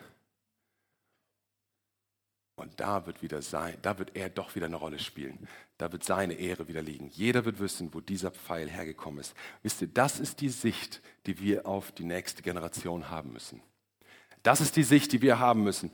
Und 2.56 2.80
da 2.80 3.04
wird 3.06 3.22
wieder 3.22 3.42
sein, 3.42 3.76
da 3.82 3.98
wird 3.98 4.16
er 4.16 4.30
doch 4.30 4.54
wieder 4.54 4.64
eine 4.64 4.76
Rolle 4.76 4.98
spielen. 4.98 5.46
Da 5.76 5.92
wird 5.92 6.04
seine 6.04 6.34
Ehre 6.34 6.68
wieder 6.68 6.80
liegen. 6.80 7.10
Jeder 7.12 7.44
wird 7.44 7.60
wissen, 7.60 7.92
wo 7.92 8.00
dieser 8.00 8.30
Pfeil 8.30 8.70
hergekommen 8.70 9.20
ist. 9.20 9.34
Wisst 9.62 9.82
ihr, 9.82 9.88
das 9.88 10.18
ist 10.18 10.40
die 10.40 10.48
Sicht, 10.48 11.02
die 11.26 11.38
wir 11.38 11.66
auf 11.66 11.92
die 11.92 12.04
nächste 12.04 12.42
Generation 12.42 13.10
haben 13.10 13.34
müssen. 13.34 13.60
Das 14.42 14.62
ist 14.62 14.74
die 14.76 14.84
Sicht, 14.84 15.12
die 15.12 15.20
wir 15.20 15.38
haben 15.38 15.64
müssen. 15.64 15.90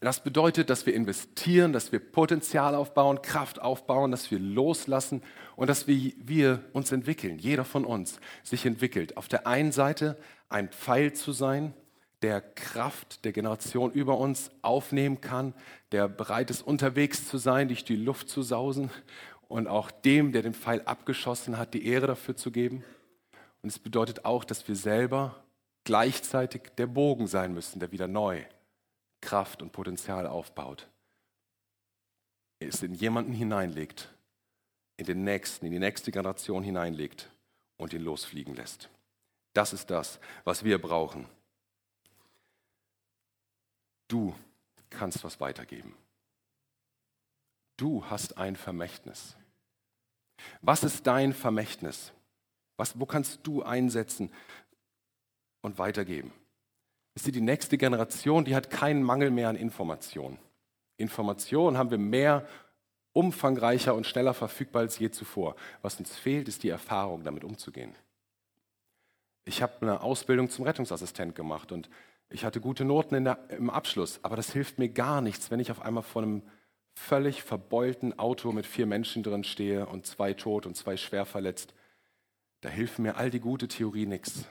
Das 0.00 0.24
bedeutet, 0.24 0.68
dass 0.70 0.86
wir 0.86 0.94
investieren, 0.94 1.72
dass 1.72 1.92
wir 1.92 2.00
Potenzial 2.00 2.74
aufbauen, 2.74 3.22
Kraft 3.22 3.60
aufbauen, 3.62 4.10
dass 4.10 4.28
wir 4.32 4.40
loslassen 4.40 5.22
und 5.54 5.68
dass 5.68 5.86
wir, 5.86 6.12
wir 6.16 6.64
uns 6.72 6.90
entwickeln. 6.90 7.38
Jeder 7.38 7.64
von 7.64 7.84
uns 7.84 8.18
sich 8.42 8.66
entwickelt. 8.66 9.16
Auf 9.16 9.28
der 9.28 9.46
einen 9.46 9.70
Seite 9.70 10.18
ein 10.48 10.70
Pfeil 10.70 11.12
zu 11.12 11.30
sein, 11.30 11.74
der 12.22 12.40
Kraft 12.40 13.24
der 13.24 13.32
Generation 13.32 13.92
über 13.92 14.18
uns 14.18 14.50
aufnehmen 14.62 15.20
kann, 15.20 15.54
der 15.90 16.08
bereit 16.08 16.50
ist, 16.50 16.62
unterwegs 16.62 17.28
zu 17.28 17.38
sein, 17.38 17.68
durch 17.68 17.84
die 17.84 17.96
Luft 17.96 18.28
zu 18.28 18.42
sausen 18.42 18.90
und 19.48 19.66
auch 19.66 19.90
dem, 19.90 20.32
der 20.32 20.42
den 20.42 20.54
Pfeil 20.54 20.82
abgeschossen 20.82 21.58
hat, 21.58 21.74
die 21.74 21.86
Ehre 21.86 22.06
dafür 22.06 22.36
zu 22.36 22.50
geben. 22.50 22.84
Und 23.62 23.68
es 23.68 23.78
bedeutet 23.78 24.24
auch, 24.24 24.44
dass 24.44 24.66
wir 24.66 24.76
selber 24.76 25.42
gleichzeitig 25.84 26.62
der 26.78 26.86
Bogen 26.86 27.26
sein 27.26 27.52
müssen, 27.52 27.80
der 27.80 27.92
wieder 27.92 28.08
neu 28.08 28.42
Kraft 29.20 29.62
und 29.62 29.72
Potenzial 29.72 30.26
aufbaut, 30.26 30.88
es 32.58 32.82
in 32.82 32.94
jemanden 32.94 33.32
hineinlegt, 33.32 34.08
in 34.96 35.06
den 35.06 35.24
nächsten, 35.24 35.66
in 35.66 35.72
die 35.72 35.78
nächste 35.78 36.12
Generation 36.12 36.62
hineinlegt 36.62 37.30
und 37.76 37.92
ihn 37.92 38.02
losfliegen 38.02 38.54
lässt. 38.54 38.88
Das 39.52 39.72
ist 39.72 39.90
das, 39.90 40.20
was 40.44 40.64
wir 40.64 40.80
brauchen. 40.80 41.26
Du 44.12 44.34
kannst 44.90 45.24
was 45.24 45.40
weitergeben. 45.40 45.94
Du 47.78 48.04
hast 48.04 48.36
ein 48.36 48.56
Vermächtnis. 48.56 49.36
Was 50.60 50.84
ist 50.84 51.06
dein 51.06 51.32
Vermächtnis? 51.32 52.12
Was, 52.76 53.00
wo 53.00 53.06
kannst 53.06 53.40
du 53.44 53.62
einsetzen 53.62 54.30
und 55.62 55.78
weitergeben? 55.78 56.30
ist 57.14 57.26
die 57.34 57.40
nächste 57.40 57.78
Generation, 57.78 58.44
die 58.44 58.54
hat 58.54 58.68
keinen 58.68 59.02
Mangel 59.02 59.30
mehr 59.30 59.48
an 59.48 59.56
Informationen. 59.56 60.38
Informationen 60.98 61.78
haben 61.78 61.90
wir 61.90 61.98
mehr, 61.98 62.46
umfangreicher 63.14 63.94
und 63.94 64.06
schneller 64.06 64.34
verfügbar 64.34 64.82
als 64.82 64.98
je 64.98 65.10
zuvor. 65.10 65.56
Was 65.80 65.98
uns 65.98 66.18
fehlt, 66.18 66.48
ist 66.48 66.64
die 66.64 66.68
Erfahrung, 66.68 67.24
damit 67.24 67.44
umzugehen. 67.44 67.94
Ich 69.46 69.62
habe 69.62 69.72
eine 69.80 70.02
Ausbildung 70.02 70.50
zum 70.50 70.66
Rettungsassistent 70.66 71.34
gemacht 71.34 71.72
und 71.72 71.88
ich 72.32 72.44
hatte 72.44 72.60
gute 72.60 72.84
Noten 72.84 73.24
der, 73.24 73.38
im 73.50 73.70
Abschluss, 73.70 74.20
aber 74.22 74.36
das 74.36 74.52
hilft 74.52 74.78
mir 74.78 74.88
gar 74.88 75.20
nichts, 75.20 75.50
wenn 75.50 75.60
ich 75.60 75.70
auf 75.70 75.82
einmal 75.82 76.02
vor 76.02 76.22
einem 76.22 76.42
völlig 76.94 77.42
verbeulten 77.42 78.18
Auto 78.18 78.52
mit 78.52 78.66
vier 78.66 78.86
Menschen 78.86 79.22
drin 79.22 79.44
stehe 79.44 79.86
und 79.86 80.06
zwei 80.06 80.34
tot 80.34 80.66
und 80.66 80.76
zwei 80.76 80.96
schwer 80.96 81.24
verletzt. 81.24 81.74
Da 82.60 82.68
hilft 82.68 82.98
mir 82.98 83.16
all 83.16 83.30
die 83.30 83.40
gute 83.40 83.68
Theorie 83.68 84.06
nichts. 84.06 84.44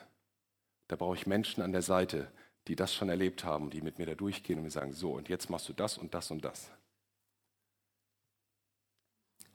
Da 0.88 0.96
brauche 0.96 1.16
ich 1.16 1.28
Menschen 1.28 1.62
an 1.62 1.72
der 1.72 1.82
Seite, 1.82 2.32
die 2.68 2.76
das 2.76 2.94
schon 2.94 3.10
erlebt 3.10 3.44
haben, 3.44 3.70
die 3.70 3.82
mit 3.82 4.00
mir 4.00 4.06
da 4.06 4.16
durchgehen 4.16 4.58
und 4.58 4.64
mir 4.64 4.72
sagen, 4.72 4.94
so, 4.94 5.14
und 5.14 5.30
jetzt 5.30 5.50
machst 5.50 5.70
du 5.70 5.74
das 5.74 5.98
und 5.98 6.14
das 6.14 6.32
und 6.32 6.44
das. 6.44 6.72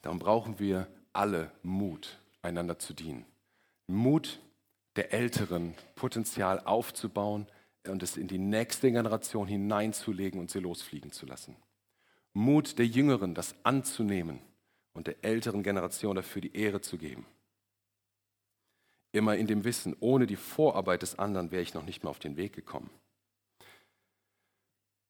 Darum 0.02 0.18
brauchen 0.18 0.58
wir 0.58 0.86
alle 1.12 1.50
Mut, 1.62 2.18
einander 2.42 2.78
zu 2.78 2.94
dienen. 2.94 3.24
Mut 3.86 4.40
der 4.96 5.12
Älteren, 5.12 5.74
Potenzial 5.94 6.60
aufzubauen 6.60 7.46
und 7.88 8.02
es 8.02 8.16
in 8.16 8.28
die 8.28 8.38
nächste 8.38 8.90
Generation 8.90 9.46
hineinzulegen 9.46 10.40
und 10.40 10.50
sie 10.50 10.60
losfliegen 10.60 11.12
zu 11.12 11.26
lassen. 11.26 11.56
Mut 12.32 12.78
der 12.78 12.86
Jüngeren, 12.86 13.34
das 13.34 13.54
anzunehmen 13.62 14.40
und 14.92 15.06
der 15.06 15.24
älteren 15.24 15.62
Generation 15.62 16.16
dafür 16.16 16.42
die 16.42 16.56
Ehre 16.56 16.80
zu 16.80 16.98
geben. 16.98 17.26
Immer 19.12 19.36
in 19.36 19.46
dem 19.46 19.64
Wissen, 19.64 19.96
ohne 20.00 20.26
die 20.26 20.36
Vorarbeit 20.36 21.02
des 21.02 21.18
anderen 21.18 21.50
wäre 21.50 21.62
ich 21.62 21.74
noch 21.74 21.84
nicht 21.84 22.04
mal 22.04 22.10
auf 22.10 22.18
den 22.18 22.36
Weg 22.36 22.52
gekommen. 22.52 22.90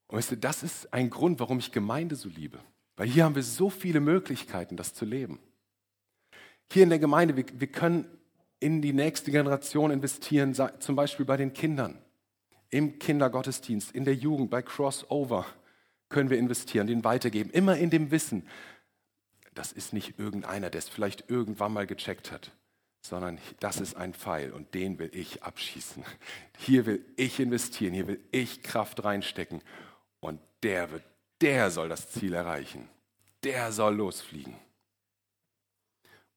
Und 0.07 0.19
weißt 0.19 0.33
du, 0.33 0.37
das 0.37 0.63
ist 0.63 0.93
ein 0.93 1.11
Grund, 1.11 1.41
warum 1.41 1.59
ich 1.59 1.73
Gemeinde 1.73 2.15
so 2.15 2.29
liebe. 2.29 2.61
Weil 2.97 3.09
hier 3.09 3.25
haben 3.25 3.35
wir 3.35 3.43
so 3.43 3.69
viele 3.69 4.01
Möglichkeiten, 4.01 4.77
das 4.77 4.95
zu 4.95 5.05
leben. 5.05 5.39
Hier 6.71 6.85
in 6.85 6.91
der 6.91 6.99
Gemeinde, 6.99 7.37
wir, 7.37 7.45
wir 7.53 7.67
können 7.67 8.07
in 8.61 8.81
die 8.81 8.93
nächste 8.93 9.31
Generation 9.31 9.91
investieren, 9.91 10.55
zum 10.55 10.97
Beispiel 10.97 11.27
bei 11.27 11.37
den 11.37 11.53
Kindern, 11.53 11.99
im 12.71 12.99
Kindergottesdienst, 12.99 13.93
in 13.93 14.05
der 14.05 14.15
Jugend, 14.15 14.51
bei 14.51 14.63
Crossover 14.63 15.47
können 16.09 16.31
wir 16.31 16.39
investieren, 16.39 16.87
den 16.87 17.05
weitergeben. 17.05 17.51
Immer 17.51 17.77
in 17.77 17.91
dem 17.91 18.11
Wissen, 18.11 18.47
das 19.55 19.73
ist 19.73 19.93
nicht 19.93 20.19
irgendeiner, 20.19 20.71
der 20.71 20.79
es 20.79 20.89
vielleicht 20.89 21.31
irgendwann 21.31 21.73
mal 21.73 21.87
gecheckt 21.87 22.31
hat, 22.31 22.53
sondern 23.01 23.39
das 23.61 23.81
ist 23.81 23.97
ein 23.97 24.15
Pfeil 24.15 24.53
und 24.53 24.75
den 24.75 24.99
will 24.99 25.11
ich 25.13 25.43
abschießen. 25.43 26.05
Hier 26.59 26.87
will 26.87 27.05
ich 27.17 27.41
investieren, 27.41 27.95
hier 27.95 28.07
will 28.07 28.21
ich 28.31 28.63
Kraft 28.63 29.03
reinstecken 29.05 29.63
und 30.21 30.41
der 30.63 30.91
wird, 30.91 31.05
der 31.41 31.71
soll 31.71 31.89
das 31.89 32.11
Ziel 32.11 32.35
erreichen. 32.35 32.89
Der 33.45 33.73
soll 33.73 33.95
losfliegen. 33.95 34.55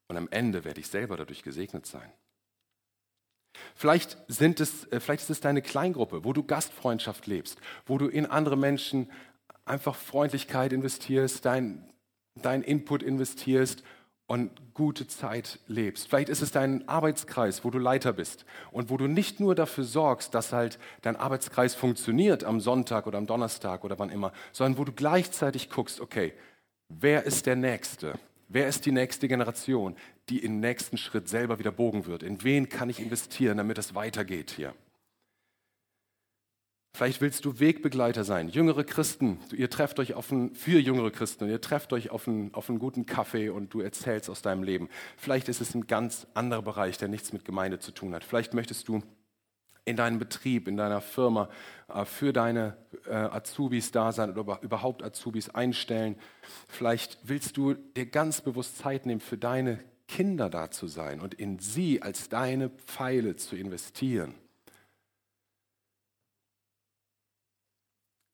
Und 0.07 0.17
am 0.17 0.27
Ende 0.29 0.63
werde 0.63 0.79
ich 0.79 0.87
selber 0.87 1.17
dadurch 1.17 1.43
gesegnet 1.43 1.85
sein. 1.85 2.11
Vielleicht, 3.75 4.17
sind 4.27 4.59
es, 4.59 4.85
äh, 4.91 4.99
vielleicht 4.99 5.23
ist 5.23 5.29
es 5.29 5.39
deine 5.41 5.61
Kleingruppe, 5.61 6.23
wo 6.23 6.33
du 6.33 6.43
Gastfreundschaft 6.43 7.27
lebst, 7.27 7.59
wo 7.85 7.97
du 7.97 8.07
in 8.07 8.25
andere 8.25 8.57
Menschen 8.57 9.09
einfach 9.65 9.95
Freundlichkeit 9.95 10.73
investierst, 10.73 11.45
dein, 11.45 11.89
dein 12.35 12.63
Input 12.63 13.03
investierst 13.03 13.83
und 14.27 14.51
gute 14.75 15.07
Zeit 15.07 15.59
lebst. 15.67 16.07
Vielleicht 16.07 16.29
ist 16.29 16.41
es 16.41 16.51
dein 16.51 16.87
Arbeitskreis, 16.87 17.63
wo 17.65 17.71
du 17.71 17.79
Leiter 17.79 18.13
bist 18.13 18.45
und 18.71 18.89
wo 18.89 18.97
du 18.97 19.07
nicht 19.07 19.39
nur 19.39 19.55
dafür 19.55 19.83
sorgst, 19.83 20.35
dass 20.35 20.53
halt 20.53 20.77
dein 21.01 21.15
Arbeitskreis 21.15 21.73
funktioniert 21.73 22.43
am 22.43 22.59
Sonntag 22.59 23.07
oder 23.07 23.17
am 23.17 23.25
Donnerstag 23.25 23.83
oder 23.83 23.97
wann 23.97 24.11
immer, 24.11 24.31
sondern 24.51 24.77
wo 24.77 24.83
du 24.83 24.91
gleichzeitig 24.91 25.69
guckst, 25.71 25.99
okay, 25.99 26.33
wer 26.89 27.23
ist 27.23 27.47
der 27.47 27.55
Nächste? 27.55 28.13
Wer 28.51 28.67
ist 28.67 28.85
die 28.87 28.91
nächste 28.91 29.27
Generation, 29.27 29.95
die 30.29 30.39
im 30.39 30.59
nächsten 30.59 30.97
Schritt 30.97 31.27
selber 31.27 31.59
wieder 31.59 31.71
bogen 31.71 32.05
wird? 32.05 32.23
In 32.23 32.43
wen 32.43 32.69
kann 32.69 32.89
ich 32.89 32.99
investieren, 32.99 33.57
damit 33.57 33.77
es 33.77 33.95
weitergeht 33.95 34.51
hier? 34.51 34.73
Vielleicht 36.93 37.21
willst 37.21 37.45
du 37.45 37.59
Wegbegleiter 37.59 38.23
sein, 38.23 38.49
jüngere 38.49 38.83
Christen. 38.83 39.39
Ihr 39.53 39.69
trefft 39.69 39.99
euch 39.99 40.15
auf 40.15 40.31
einen, 40.31 40.53
für 40.55 40.79
jüngere 40.79 41.11
Christen 41.11 41.45
und 41.45 41.49
ihr 41.49 41.61
trefft 41.61 41.93
euch 41.93 42.09
auf 42.09 42.27
einen, 42.27 42.53
auf 42.53 42.69
einen 42.69 42.79
guten 42.79 43.05
Kaffee 43.05 43.49
und 43.49 43.73
du 43.73 43.79
erzählst 43.79 44.29
aus 44.29 44.41
deinem 44.41 44.63
Leben. 44.63 44.89
Vielleicht 45.15 45.47
ist 45.47 45.61
es 45.61 45.73
ein 45.75 45.87
ganz 45.87 46.27
anderer 46.33 46.61
Bereich, 46.61 46.97
der 46.97 47.07
nichts 47.07 47.31
mit 47.31 47.45
Gemeinde 47.45 47.79
zu 47.79 47.91
tun 47.91 48.13
hat. 48.13 48.23
Vielleicht 48.23 48.53
möchtest 48.53 48.87
du 48.87 49.01
in 49.85 49.95
deinem 49.95 50.19
Betrieb, 50.19 50.67
in 50.67 50.77
deiner 50.77 50.99
Firma 50.99 51.49
äh, 51.87 52.05
für 52.05 52.33
deine 52.33 52.75
äh, 53.05 53.13
Azubis 53.13 53.91
da 53.91 54.11
sein 54.11 54.31
oder 54.35 54.59
überhaupt 54.61 55.03
Azubis 55.03 55.49
einstellen. 55.49 56.15
Vielleicht 56.67 57.17
willst 57.23 57.55
du 57.55 57.75
dir 57.75 58.07
ganz 58.07 58.41
bewusst 58.41 58.77
Zeit 58.77 59.05
nehmen, 59.05 59.21
für 59.21 59.37
deine 59.37 59.79
Kinder 60.09 60.49
da 60.49 60.71
zu 60.71 60.87
sein 60.87 61.21
und 61.21 61.35
in 61.35 61.59
sie 61.59 62.01
als 62.01 62.29
deine 62.29 62.69
Pfeile 62.69 63.35
zu 63.35 63.55
investieren. 63.55 64.33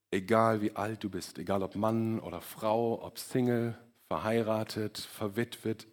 Egal 0.09 0.61
wie 0.61 0.73
alt 0.73 1.03
du 1.03 1.09
bist, 1.09 1.37
egal 1.37 1.61
ob 1.61 1.75
Mann 1.75 2.21
oder 2.21 2.39
Frau, 2.39 3.03
ob 3.03 3.19
Single, 3.19 3.77
verheiratet, 4.07 4.97
verwitwet, 4.97 5.85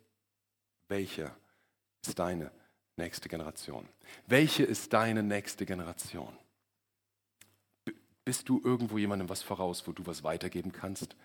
welche 0.86 1.34
ist 2.06 2.16
deine 2.16 2.52
nächste 2.96 3.28
Generation? 3.28 3.88
Welche 4.28 4.62
ist 4.62 4.92
deine 4.92 5.24
nächste 5.24 5.66
Generation? 5.66 6.38
Bist 8.24 8.48
du 8.48 8.60
irgendwo 8.62 8.98
jemandem 8.98 9.28
was 9.28 9.42
voraus, 9.42 9.84
wo 9.88 9.92
du 9.92 10.06
was 10.06 10.22
weitergeben 10.22 10.70
kannst? 10.70 11.16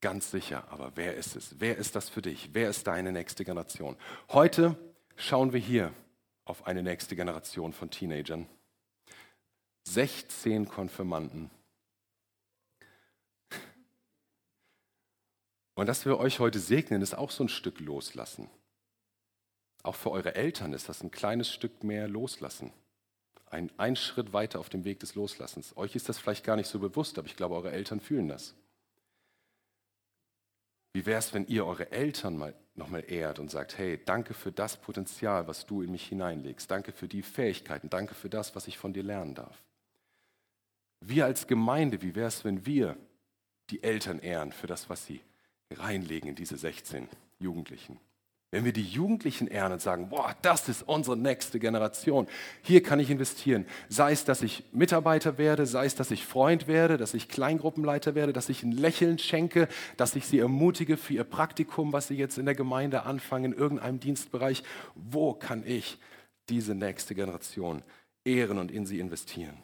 Ganz 0.00 0.30
sicher, 0.30 0.70
aber 0.70 0.92
wer 0.94 1.16
ist 1.16 1.34
es? 1.34 1.56
Wer 1.58 1.76
ist 1.76 1.96
das 1.96 2.08
für 2.08 2.22
dich? 2.22 2.50
Wer 2.52 2.70
ist 2.70 2.86
deine 2.86 3.10
nächste 3.10 3.44
Generation? 3.44 3.96
Heute 4.28 4.76
schauen 5.16 5.52
wir 5.52 5.60
hier 5.60 5.92
auf 6.44 6.66
eine 6.66 6.84
nächste 6.84 7.16
Generation 7.16 7.72
von 7.72 7.90
Teenagern. 7.90 8.48
16 9.88 10.68
Konfirmanden. 10.68 11.50
Und 15.74 15.86
dass 15.86 16.04
wir 16.04 16.18
euch 16.18 16.38
heute 16.38 16.60
segnen, 16.60 17.02
ist 17.02 17.14
auch 17.14 17.30
so 17.30 17.44
ein 17.44 17.48
Stück 17.48 17.80
loslassen. 17.80 18.48
Auch 19.82 19.94
für 19.94 20.10
eure 20.10 20.34
Eltern 20.34 20.72
ist 20.74 20.88
das 20.88 21.02
ein 21.02 21.10
kleines 21.10 21.52
Stück 21.52 21.82
mehr 21.82 22.08
loslassen. 22.08 22.72
Ein, 23.46 23.70
ein 23.78 23.96
Schritt 23.96 24.32
weiter 24.32 24.60
auf 24.60 24.68
dem 24.68 24.84
Weg 24.84 25.00
des 25.00 25.14
Loslassens. 25.14 25.76
Euch 25.76 25.96
ist 25.96 26.08
das 26.08 26.18
vielleicht 26.18 26.44
gar 26.44 26.56
nicht 26.56 26.68
so 26.68 26.78
bewusst, 26.78 27.18
aber 27.18 27.26
ich 27.26 27.36
glaube, 27.36 27.54
eure 27.54 27.72
Eltern 27.72 28.00
fühlen 28.00 28.28
das. 28.28 28.54
Wie 30.98 31.06
wäre 31.06 31.20
es, 31.20 31.32
wenn 31.32 31.46
ihr 31.46 31.64
eure 31.64 31.92
Eltern 31.92 32.36
mal 32.36 32.56
nochmal 32.74 33.04
ehrt 33.06 33.38
und 33.38 33.52
sagt, 33.52 33.78
hey, 33.78 34.00
danke 34.04 34.34
für 34.34 34.50
das 34.50 34.76
Potenzial, 34.76 35.46
was 35.46 35.64
du 35.64 35.80
in 35.80 35.92
mich 35.92 36.08
hineinlegst. 36.08 36.68
Danke 36.68 36.90
für 36.90 37.06
die 37.06 37.22
Fähigkeiten. 37.22 37.88
Danke 37.88 38.16
für 38.16 38.28
das, 38.28 38.56
was 38.56 38.66
ich 38.66 38.78
von 38.78 38.92
dir 38.92 39.04
lernen 39.04 39.36
darf. 39.36 39.62
Wir 41.00 41.24
als 41.24 41.46
Gemeinde, 41.46 42.02
wie 42.02 42.16
wäre 42.16 42.26
es, 42.26 42.44
wenn 42.44 42.66
wir 42.66 42.96
die 43.70 43.80
Eltern 43.84 44.18
ehren 44.18 44.50
für 44.50 44.66
das, 44.66 44.90
was 44.90 45.06
sie 45.06 45.20
reinlegen 45.70 46.30
in 46.30 46.34
diese 46.34 46.58
16 46.58 47.06
Jugendlichen? 47.38 48.00
Wenn 48.50 48.64
wir 48.64 48.72
die 48.72 48.82
Jugendlichen 48.82 49.46
ehren 49.46 49.72
und 49.72 49.82
sagen, 49.82 50.08
boah, 50.08 50.34
das 50.40 50.70
ist 50.70 50.82
unsere 50.82 51.18
nächste 51.18 51.58
Generation, 51.58 52.26
hier 52.62 52.82
kann 52.82 52.98
ich 52.98 53.10
investieren, 53.10 53.66
sei 53.90 54.12
es, 54.12 54.24
dass 54.24 54.40
ich 54.40 54.64
Mitarbeiter 54.72 55.36
werde, 55.36 55.66
sei 55.66 55.84
es, 55.84 55.94
dass 55.94 56.10
ich 56.10 56.24
Freund 56.24 56.66
werde, 56.66 56.96
dass 56.96 57.12
ich 57.12 57.28
Kleingruppenleiter 57.28 58.14
werde, 58.14 58.32
dass 58.32 58.48
ich 58.48 58.62
ein 58.62 58.72
Lächeln 58.72 59.18
schenke, 59.18 59.68
dass 59.98 60.16
ich 60.16 60.26
sie 60.26 60.38
ermutige 60.38 60.96
für 60.96 61.12
ihr 61.12 61.24
Praktikum, 61.24 61.92
was 61.92 62.08
sie 62.08 62.16
jetzt 62.16 62.38
in 62.38 62.46
der 62.46 62.54
Gemeinde 62.54 63.02
anfangen, 63.02 63.52
in 63.52 63.58
irgendeinem 63.58 64.00
Dienstbereich, 64.00 64.62
wo 64.94 65.34
kann 65.34 65.62
ich 65.66 65.98
diese 66.48 66.74
nächste 66.74 67.14
Generation 67.14 67.82
ehren 68.24 68.56
und 68.56 68.70
in 68.70 68.86
sie 68.86 68.98
investieren? 68.98 69.62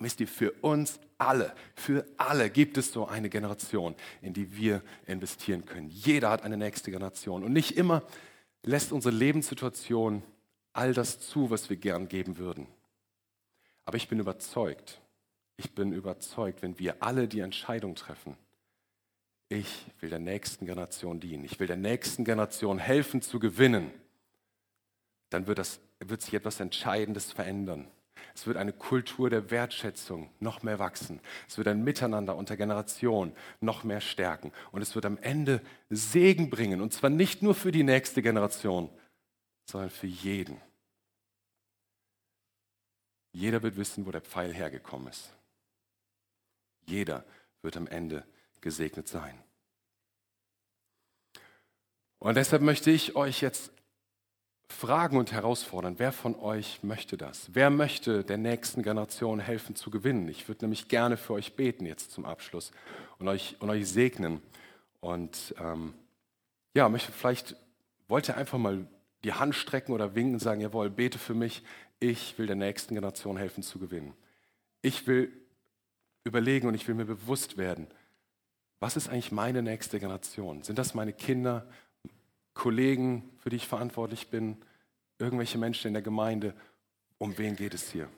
Wisst 0.00 0.20
ihr, 0.20 0.28
für 0.28 0.52
uns 0.60 1.00
alle, 1.18 1.54
für 1.74 2.06
alle 2.16 2.50
gibt 2.50 2.78
es 2.78 2.92
so 2.92 3.06
eine 3.06 3.28
Generation, 3.28 3.96
in 4.22 4.32
die 4.32 4.56
wir 4.56 4.82
investieren 5.06 5.64
können. 5.64 5.88
Jeder 5.88 6.30
hat 6.30 6.42
eine 6.42 6.56
nächste 6.56 6.90
Generation. 6.90 7.42
Und 7.42 7.52
nicht 7.52 7.76
immer 7.76 8.02
lässt 8.62 8.92
unsere 8.92 9.14
Lebenssituation 9.14 10.22
all 10.72 10.94
das 10.94 11.18
zu, 11.18 11.50
was 11.50 11.68
wir 11.70 11.76
gern 11.76 12.08
geben 12.08 12.38
würden. 12.38 12.68
Aber 13.84 13.96
ich 13.96 14.08
bin 14.08 14.20
überzeugt, 14.20 15.00
ich 15.56 15.72
bin 15.72 15.92
überzeugt, 15.92 16.62
wenn 16.62 16.78
wir 16.78 17.02
alle 17.02 17.26
die 17.26 17.40
Entscheidung 17.40 17.96
treffen, 17.96 18.36
ich 19.48 19.86
will 20.00 20.10
der 20.10 20.18
nächsten 20.18 20.66
Generation 20.66 21.20
dienen, 21.20 21.44
ich 21.44 21.58
will 21.58 21.66
der 21.66 21.76
nächsten 21.76 22.24
Generation 22.24 22.78
helfen 22.78 23.22
zu 23.22 23.40
gewinnen, 23.40 23.90
dann 25.30 25.46
wird, 25.46 25.58
das, 25.58 25.80
wird 25.98 26.22
sich 26.22 26.34
etwas 26.34 26.60
Entscheidendes 26.60 27.32
verändern. 27.32 27.88
Es 28.38 28.46
wird 28.46 28.56
eine 28.56 28.72
Kultur 28.72 29.30
der 29.30 29.50
Wertschätzung 29.50 30.30
noch 30.38 30.62
mehr 30.62 30.78
wachsen. 30.78 31.18
Es 31.48 31.58
wird 31.58 31.66
ein 31.66 31.82
Miteinander 31.82 32.36
unter 32.36 32.56
Generationen 32.56 33.32
noch 33.60 33.82
mehr 33.82 34.00
stärken. 34.00 34.52
Und 34.70 34.80
es 34.80 34.94
wird 34.94 35.06
am 35.06 35.18
Ende 35.18 35.60
Segen 35.90 36.48
bringen. 36.48 36.80
Und 36.80 36.92
zwar 36.92 37.10
nicht 37.10 37.42
nur 37.42 37.56
für 37.56 37.72
die 37.72 37.82
nächste 37.82 38.22
Generation, 38.22 38.90
sondern 39.64 39.90
für 39.90 40.06
jeden. 40.06 40.56
Jeder 43.32 43.60
wird 43.64 43.76
wissen, 43.76 44.06
wo 44.06 44.12
der 44.12 44.20
Pfeil 44.20 44.54
hergekommen 44.54 45.08
ist. 45.08 45.34
Jeder 46.86 47.24
wird 47.62 47.76
am 47.76 47.88
Ende 47.88 48.24
gesegnet 48.60 49.08
sein. 49.08 49.36
Und 52.20 52.36
deshalb 52.36 52.62
möchte 52.62 52.92
ich 52.92 53.16
euch 53.16 53.40
jetzt 53.40 53.72
fragen 54.68 55.16
und 55.16 55.32
herausfordern, 55.32 55.94
wer 55.98 56.12
von 56.12 56.34
euch 56.36 56.80
möchte 56.82 57.16
das? 57.16 57.50
Wer 57.52 57.70
möchte 57.70 58.22
der 58.24 58.36
nächsten 58.36 58.82
Generation 58.82 59.40
helfen 59.40 59.74
zu 59.74 59.90
gewinnen? 59.90 60.28
Ich 60.28 60.48
würde 60.48 60.64
nämlich 60.64 60.88
gerne 60.88 61.16
für 61.16 61.32
euch 61.32 61.54
beten 61.54 61.86
jetzt 61.86 62.12
zum 62.12 62.24
Abschluss 62.24 62.72
und 63.18 63.28
euch, 63.28 63.56
und 63.60 63.70
euch 63.70 63.88
segnen. 63.88 64.40
Und 65.00 65.54
ähm, 65.58 65.94
ja, 66.74 66.88
möchte 66.88 67.12
vielleicht, 67.12 67.56
wollt 68.08 68.28
ihr 68.28 68.36
einfach 68.36 68.58
mal 68.58 68.86
die 69.24 69.32
Hand 69.32 69.54
strecken 69.54 69.92
oder 69.92 70.14
winken 70.14 70.34
und 70.34 70.40
sagen, 70.40 70.60
jawohl, 70.60 70.90
bete 70.90 71.18
für 71.18 71.34
mich, 71.34 71.62
ich 71.98 72.38
will 72.38 72.46
der 72.46 72.56
nächsten 72.56 72.94
Generation 72.94 73.36
helfen 73.36 73.62
zu 73.62 73.78
gewinnen. 73.78 74.14
Ich 74.82 75.06
will 75.06 75.32
überlegen 76.24 76.68
und 76.68 76.74
ich 76.74 76.86
will 76.86 76.94
mir 76.94 77.04
bewusst 77.04 77.56
werden, 77.56 77.88
was 78.80 78.96
ist 78.96 79.08
eigentlich 79.08 79.32
meine 79.32 79.62
nächste 79.62 79.98
Generation? 79.98 80.62
Sind 80.62 80.78
das 80.78 80.94
meine 80.94 81.12
Kinder, 81.12 81.66
Kollegen, 82.58 83.22
für 83.38 83.50
die 83.50 83.56
ich 83.56 83.68
verantwortlich 83.68 84.30
bin, 84.30 84.56
irgendwelche 85.18 85.58
Menschen 85.58 85.86
in 85.86 85.94
der 85.94 86.02
Gemeinde. 86.02 86.54
Um 87.16 87.38
wen 87.38 87.54
geht 87.54 87.72
es 87.72 87.92
hier? 87.92 88.08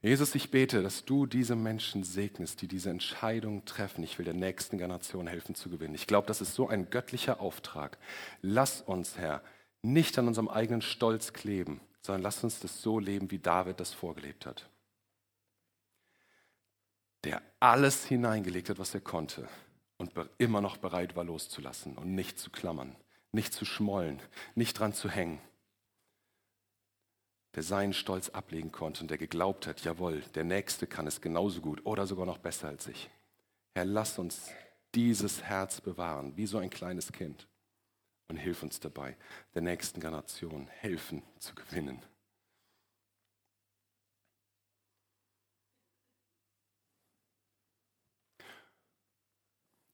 Jesus, 0.00 0.34
ich 0.34 0.50
bete, 0.50 0.82
dass 0.82 1.04
du 1.04 1.26
diese 1.26 1.54
Menschen 1.54 2.02
segnest, 2.02 2.62
die 2.62 2.68
diese 2.68 2.88
Entscheidung 2.88 3.66
treffen. 3.66 4.02
Ich 4.04 4.18
will 4.18 4.24
der 4.24 4.32
nächsten 4.32 4.78
Generation 4.78 5.26
helfen 5.26 5.54
zu 5.54 5.68
gewinnen. 5.68 5.94
Ich 5.94 6.06
glaube, 6.06 6.26
das 6.26 6.40
ist 6.40 6.54
so 6.54 6.66
ein 6.66 6.88
göttlicher 6.88 7.38
Auftrag. 7.38 7.98
Lass 8.40 8.80
uns, 8.80 9.18
Herr, 9.18 9.42
nicht 9.82 10.18
an 10.18 10.28
unserem 10.28 10.48
eigenen 10.48 10.80
Stolz 10.80 11.34
kleben, 11.34 11.82
sondern 12.00 12.22
lass 12.22 12.42
uns 12.42 12.58
das 12.60 12.80
so 12.80 12.98
leben, 12.98 13.30
wie 13.30 13.38
David 13.38 13.80
das 13.80 13.92
vorgelebt 13.92 14.46
hat. 14.46 14.70
Der 17.24 17.42
alles 17.60 18.06
hineingelegt 18.06 18.70
hat, 18.70 18.78
was 18.78 18.94
er 18.94 19.02
konnte 19.02 19.46
und 19.98 20.12
immer 20.38 20.60
noch 20.60 20.76
bereit 20.76 21.16
war 21.16 21.24
loszulassen 21.24 21.96
und 21.96 22.14
nicht 22.14 22.38
zu 22.38 22.50
klammern, 22.50 22.96
nicht 23.32 23.52
zu 23.52 23.64
schmollen, 23.64 24.20
nicht 24.54 24.78
dran 24.78 24.92
zu 24.92 25.10
hängen. 25.10 25.40
Der 27.54 27.62
seinen 27.62 27.94
Stolz 27.94 28.28
ablegen 28.28 28.70
konnte 28.70 29.00
und 29.02 29.10
der 29.10 29.18
geglaubt 29.18 29.66
hat, 29.66 29.80
jawohl, 29.82 30.20
der 30.34 30.44
Nächste 30.44 30.86
kann 30.86 31.06
es 31.06 31.20
genauso 31.20 31.62
gut 31.62 31.84
oder 31.86 32.06
sogar 32.06 32.26
noch 32.26 32.38
besser 32.38 32.68
als 32.68 32.86
ich. 32.86 33.08
Herr, 33.74 33.86
lass 33.86 34.18
uns 34.18 34.50
dieses 34.94 35.42
Herz 35.42 35.80
bewahren, 35.80 36.36
wie 36.36 36.46
so 36.46 36.58
ein 36.58 36.70
kleines 36.70 37.12
Kind. 37.12 37.46
Und 38.28 38.36
hilf 38.36 38.62
uns 38.62 38.80
dabei, 38.80 39.16
der 39.54 39.62
nächsten 39.62 40.00
Generation 40.00 40.66
helfen 40.68 41.22
zu 41.38 41.54
gewinnen. 41.54 42.02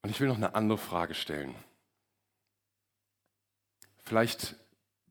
Und 0.03 0.11
ich 0.11 0.21
will 0.21 0.29
noch 0.29 0.37
eine 0.37 0.55
andere 0.55 0.79
Frage 0.79 1.15
stellen. 1.15 1.55
Vielleicht 4.05 4.57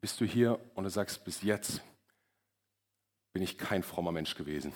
bist 0.01 0.19
du 0.19 0.25
hier 0.25 0.59
und 0.75 0.83
du 0.83 0.89
sagst, 0.89 1.23
bis 1.23 1.41
jetzt 1.41 1.81
bin 3.33 3.41
ich 3.41 3.57
kein 3.57 3.83
frommer 3.83 4.11
Mensch 4.11 4.35
gewesen. 4.35 4.73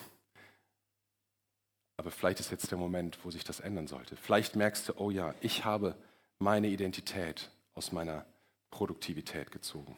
Aber 1.98 2.12
vielleicht 2.12 2.40
ist 2.40 2.52
jetzt 2.52 2.72
der 2.72 2.78
Moment, 2.78 3.20
wo 3.24 3.32
sich 3.32 3.44
das 3.44 3.60
ändern 3.60 3.88
sollte. 3.88 4.16
Vielleicht 4.16 4.56
merkst 4.56 4.90
du, 4.90 4.94
oh 4.98 5.12
ja, 5.12 5.34
ich 5.42 5.66
habe 5.66 5.96
meine 6.40 6.68
Identität 6.68 7.50
aus 7.74 7.92
meiner 7.92 8.26
Produktivität 8.70 9.52
gezogen. 9.52 9.98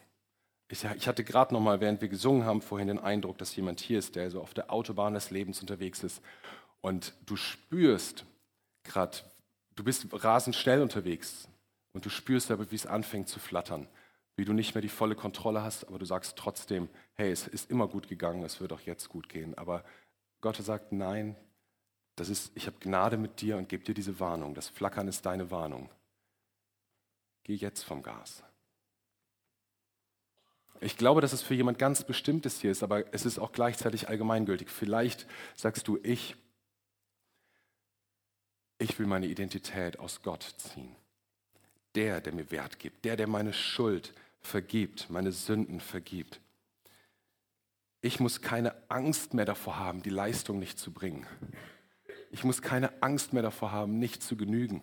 Ich, 0.70 0.86
hatte 0.86 1.24
gerade 1.24 1.54
noch 1.54 1.62
mal, 1.62 1.80
während 1.80 2.02
wir 2.02 2.10
gesungen 2.10 2.44
haben, 2.44 2.62
vorhin 2.62 2.90
den 2.90 3.00
Eindruck, 3.00 3.38
dass 3.38 3.56
jemand 3.56 3.80
hier 3.80 4.00
ist, 4.00 4.16
der 4.16 4.30
so 4.30 4.42
auf 4.42 4.54
der 4.54 4.72
Autobahn 4.72 5.14
des 5.14 5.32
Lebens 5.32 5.62
unterwegs 5.62 6.04
ist. 6.04 6.22
Und 6.82 7.14
du 7.26 7.38
spürst 7.38 8.26
gerade, 8.84 9.18
Du 9.78 9.84
bist 9.84 10.08
rasend 10.12 10.56
schnell 10.56 10.82
unterwegs 10.82 11.48
und 11.94 12.04
du 12.04 12.10
spürst 12.10 12.50
aber, 12.50 12.72
wie 12.72 12.76
es 12.76 12.88
anfängt 12.88 13.30
zu 13.30 13.40
flattern, 13.40 13.88
wie 14.36 14.44
du 14.44 14.52
nicht 14.52 14.74
mehr 14.74 14.82
die 14.82 14.90
volle 14.90 15.14
Kontrolle 15.14 15.62
hast, 15.62 15.88
aber 15.88 16.00
du 16.00 16.06
sagst 16.06 16.36
trotzdem, 16.36 16.90
hey, 17.14 17.32
es 17.32 17.48
ist 17.48 17.70
immer 17.70 17.88
gut 17.88 18.08
gegangen, 18.08 18.44
es 18.44 18.60
wird 18.60 18.74
auch 18.74 18.82
jetzt 18.82 19.08
gut 19.08 19.30
gehen. 19.30 19.56
Aber 19.56 19.84
Gott 20.42 20.58
sagt, 20.58 20.94
nein, 20.94 21.36
das 22.16 22.30
ist, 22.30 22.52
ich 22.56 22.66
habe 22.66 22.78
Gnade 22.80 23.18
mit 23.18 23.40
dir 23.40 23.56
und 23.58 23.70
gebe 23.70 23.84
dir 23.84 23.94
diese 23.94 24.20
Warnung. 24.20 24.56
Das 24.56 24.68
Flackern 24.68 25.08
ist 25.08 25.28
deine 25.28 25.52
Warnung. 25.52 25.92
Geh 27.44 27.54
jetzt 27.54 27.84
vom 27.84 28.02
Gas. 28.02 28.44
Ich 30.82 30.98
glaube, 30.98 31.22
dass 31.22 31.34
es 31.34 31.44
für 31.44 31.54
jemand 31.54 31.78
ganz 31.78 32.04
Bestimmtes 32.04 32.62
hier 32.62 32.72
ist, 32.72 32.82
aber 32.82 33.14
es 33.14 33.28
ist 33.28 33.38
auch 33.38 33.52
gleichzeitig 33.52 34.10
allgemeingültig. 34.10 34.72
Vielleicht 34.72 35.28
sagst 35.56 35.88
du, 35.88 36.00
ich 36.02 36.36
ich 38.78 38.98
will 39.00 39.08
meine 39.08 39.28
Identität 39.28 40.00
aus 40.00 40.22
Gott 40.22 40.56
ziehen. 40.58 40.96
Der, 41.96 42.22
der 42.22 42.34
mir 42.34 42.52
Wert 42.52 42.80
gibt, 42.80 43.06
der, 43.06 43.16
der 43.16 43.28
meine 43.28 43.54
Schuld 43.54 44.14
vergibt, 44.40 45.10
meine 45.10 45.32
Sünden 45.32 45.80
vergibt. 45.80 46.40
Ich 48.02 48.20
muss 48.20 48.42
keine 48.42 48.76
Angst 48.90 49.34
mehr 49.34 49.46
davor 49.46 49.80
haben, 49.80 50.04
die 50.04 50.12
Leistung 50.12 50.60
nicht 50.60 50.78
zu 50.78 50.92
bringen. 50.92 51.26
Ich 52.30 52.44
muss 52.44 52.62
keine 52.62 53.02
Angst 53.02 53.34
mehr 53.34 53.42
davor 53.42 53.72
haben, 53.72 53.98
nicht 53.98 54.22
zu 54.22 54.36
genügen. 54.36 54.82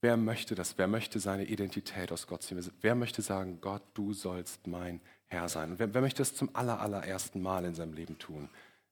Wer 0.00 0.16
möchte 0.16 0.54
das? 0.54 0.76
Wer 0.78 0.88
möchte 0.88 1.20
seine 1.20 1.44
Identität 1.44 2.12
aus 2.12 2.26
Gott 2.26 2.42
ziehen? 2.42 2.64
Wer 2.80 2.94
möchte 2.94 3.22
sagen, 3.22 3.60
Gott, 3.60 3.82
du 3.94 4.12
sollst 4.12 4.66
mein 4.66 5.00
Herr 5.26 5.48
sein? 5.48 5.78
Wer, 5.78 5.94
wer 5.94 6.00
möchte 6.00 6.18
das 6.18 6.34
zum 6.34 6.54
allerersten 6.54 7.40
Mal 7.40 7.64
in 7.64 7.74
seinem 7.74 7.94
Leben 7.94 8.18
tun? 8.18 8.48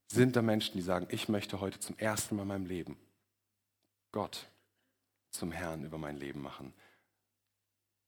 Sind 0.09 0.37
da 0.37 0.43
Menschen, 0.43 0.75
die 0.75 0.83
sagen, 0.83 1.07
ich 1.11 1.29
möchte 1.29 1.61
heute 1.61 1.81
zum 1.81 1.97
ersten 1.99 2.37
Mal 2.37 2.43
in 2.43 2.49
meinem 2.49 2.67
Leben 2.67 2.97
Gott 4.13 4.47
zum 5.31 5.51
Herrn 5.51 5.85
über 5.85 5.99
mein 5.99 6.17
Leben 6.17 6.41
machen 6.41 6.73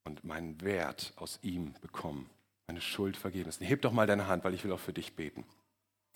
und 0.04 0.24
meinen 0.24 0.60
Wert 0.60 1.12
aus 1.16 1.40
ihm 1.42 1.74
bekommen, 1.80 2.30
meine 2.68 2.80
Schuld 2.80 3.16
vergeben 3.16 3.48
ist. 3.48 3.60
Heb 3.60 3.82
doch 3.82 3.92
mal 3.92 4.06
deine 4.06 4.28
Hand, 4.28 4.44
weil 4.44 4.54
ich 4.54 4.62
will 4.64 4.72
auch 4.72 4.80
für 4.80 4.92
dich 4.92 5.14
beten. 5.14 5.44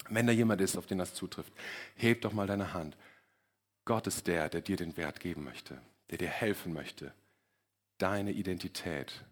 Wenn 0.08 0.26
da 0.26 0.32
jemand 0.32 0.60
ist, 0.60 0.76
auf 0.76 0.86
den 0.86 0.98
das 0.98 1.14
zutrifft, 1.14 1.52
heb 1.96 2.22
doch 2.22 2.32
mal 2.32 2.46
deine 2.46 2.72
Hand. 2.72 2.96
Gott 3.84 4.06
ist 4.06 4.26
der, 4.26 4.48
der 4.48 4.60
dir 4.60 4.76
den 4.76 4.96
Wert 4.96 5.20
geben 5.20 5.44
möchte, 5.44 5.80
der 6.10 6.18
dir 6.18 6.28
helfen 6.28 6.72
möchte, 6.72 7.12
deine 7.98 8.30
Identität 8.30 9.24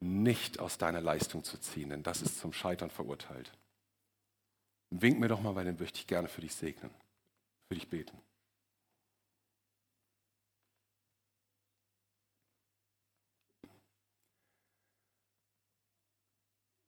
nicht 0.00 0.58
aus 0.58 0.78
deiner 0.78 1.00
Leistung 1.00 1.44
zu 1.44 1.58
ziehen, 1.58 1.90
denn 1.90 2.02
das 2.02 2.22
ist 2.22 2.40
zum 2.40 2.52
Scheitern 2.52 2.90
verurteilt. 2.90 3.52
Wink 5.00 5.18
mir 5.18 5.28
doch 5.28 5.40
mal, 5.40 5.54
weil 5.54 5.64
dann 5.64 5.78
möchte 5.78 5.98
ich 5.98 6.06
gerne 6.06 6.28
für 6.28 6.42
dich 6.42 6.54
segnen, 6.54 6.90
für 7.68 7.74
dich 7.74 7.88
beten. 7.88 8.16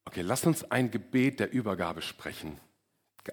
Okay, 0.04 0.20
lass 0.20 0.44
uns 0.44 0.70
ein 0.70 0.90
Gebet 0.90 1.40
der 1.40 1.50
Übergabe 1.52 2.02
sprechen. 2.02 2.60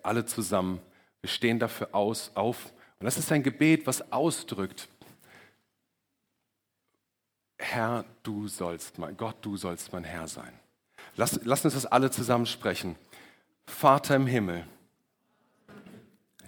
Alle 0.03 0.25
zusammen. 0.25 0.81
Wir 1.21 1.29
stehen 1.29 1.60
dafür 1.60 1.93
aus, 1.93 2.31
auf. 2.36 2.73
Und 2.99 3.05
das 3.05 3.17
ist 3.17 3.31
ein 3.31 3.43
Gebet, 3.43 3.86
was 3.86 4.12
ausdrückt, 4.12 4.88
Herr, 7.62 8.05
du 8.23 8.47
sollst 8.47 8.97
mein, 8.97 9.15
Gott, 9.15 9.36
du 9.41 9.55
sollst 9.55 9.93
mein 9.93 10.03
Herr 10.03 10.27
sein. 10.27 10.51
Lass, 11.15 11.39
lass 11.43 11.63
uns 11.63 11.75
das 11.75 11.86
alle 11.86 12.10
zusammen 12.10 12.47
sprechen. 12.47 12.95
Vater 13.65 14.15
im 14.15 14.28
Himmel, 14.28 14.67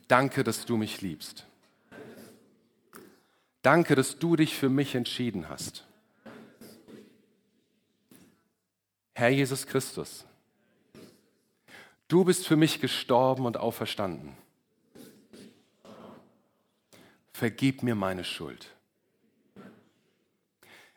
danke, 0.07 0.43
dass 0.43 0.65
du 0.65 0.77
mich 0.77 1.01
liebst. 1.01 1.45
Danke, 3.61 3.95
dass 3.95 4.19
du 4.19 4.35
dich 4.35 4.57
für 4.57 4.69
mich 4.69 4.93
entschieden 4.93 5.47
hast. 5.47 5.85
Herr 9.15 9.29
Jesus 9.29 9.67
Christus, 9.67 10.25
du 12.07 12.25
bist 12.25 12.45
für 12.45 12.57
mich 12.57 12.81
gestorben 12.81 13.45
und 13.45 13.57
auferstanden. 13.57 14.35
Vergib 17.31 17.83
mir 17.83 17.95
meine 17.95 18.23
Schuld. 18.23 18.69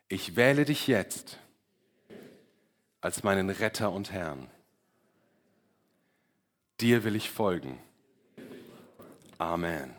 Ich 0.08 0.36
wähle 0.36 0.64
dich 0.64 0.86
jetzt 0.86 1.38
als 3.00 3.22
meinen 3.22 3.50
Retter 3.50 3.92
und 3.92 4.12
Herrn. 4.12 4.50
Dir 6.80 7.04
will 7.04 7.16
ich 7.16 7.30
folgen. 7.30 7.78
Amen. 9.38 9.94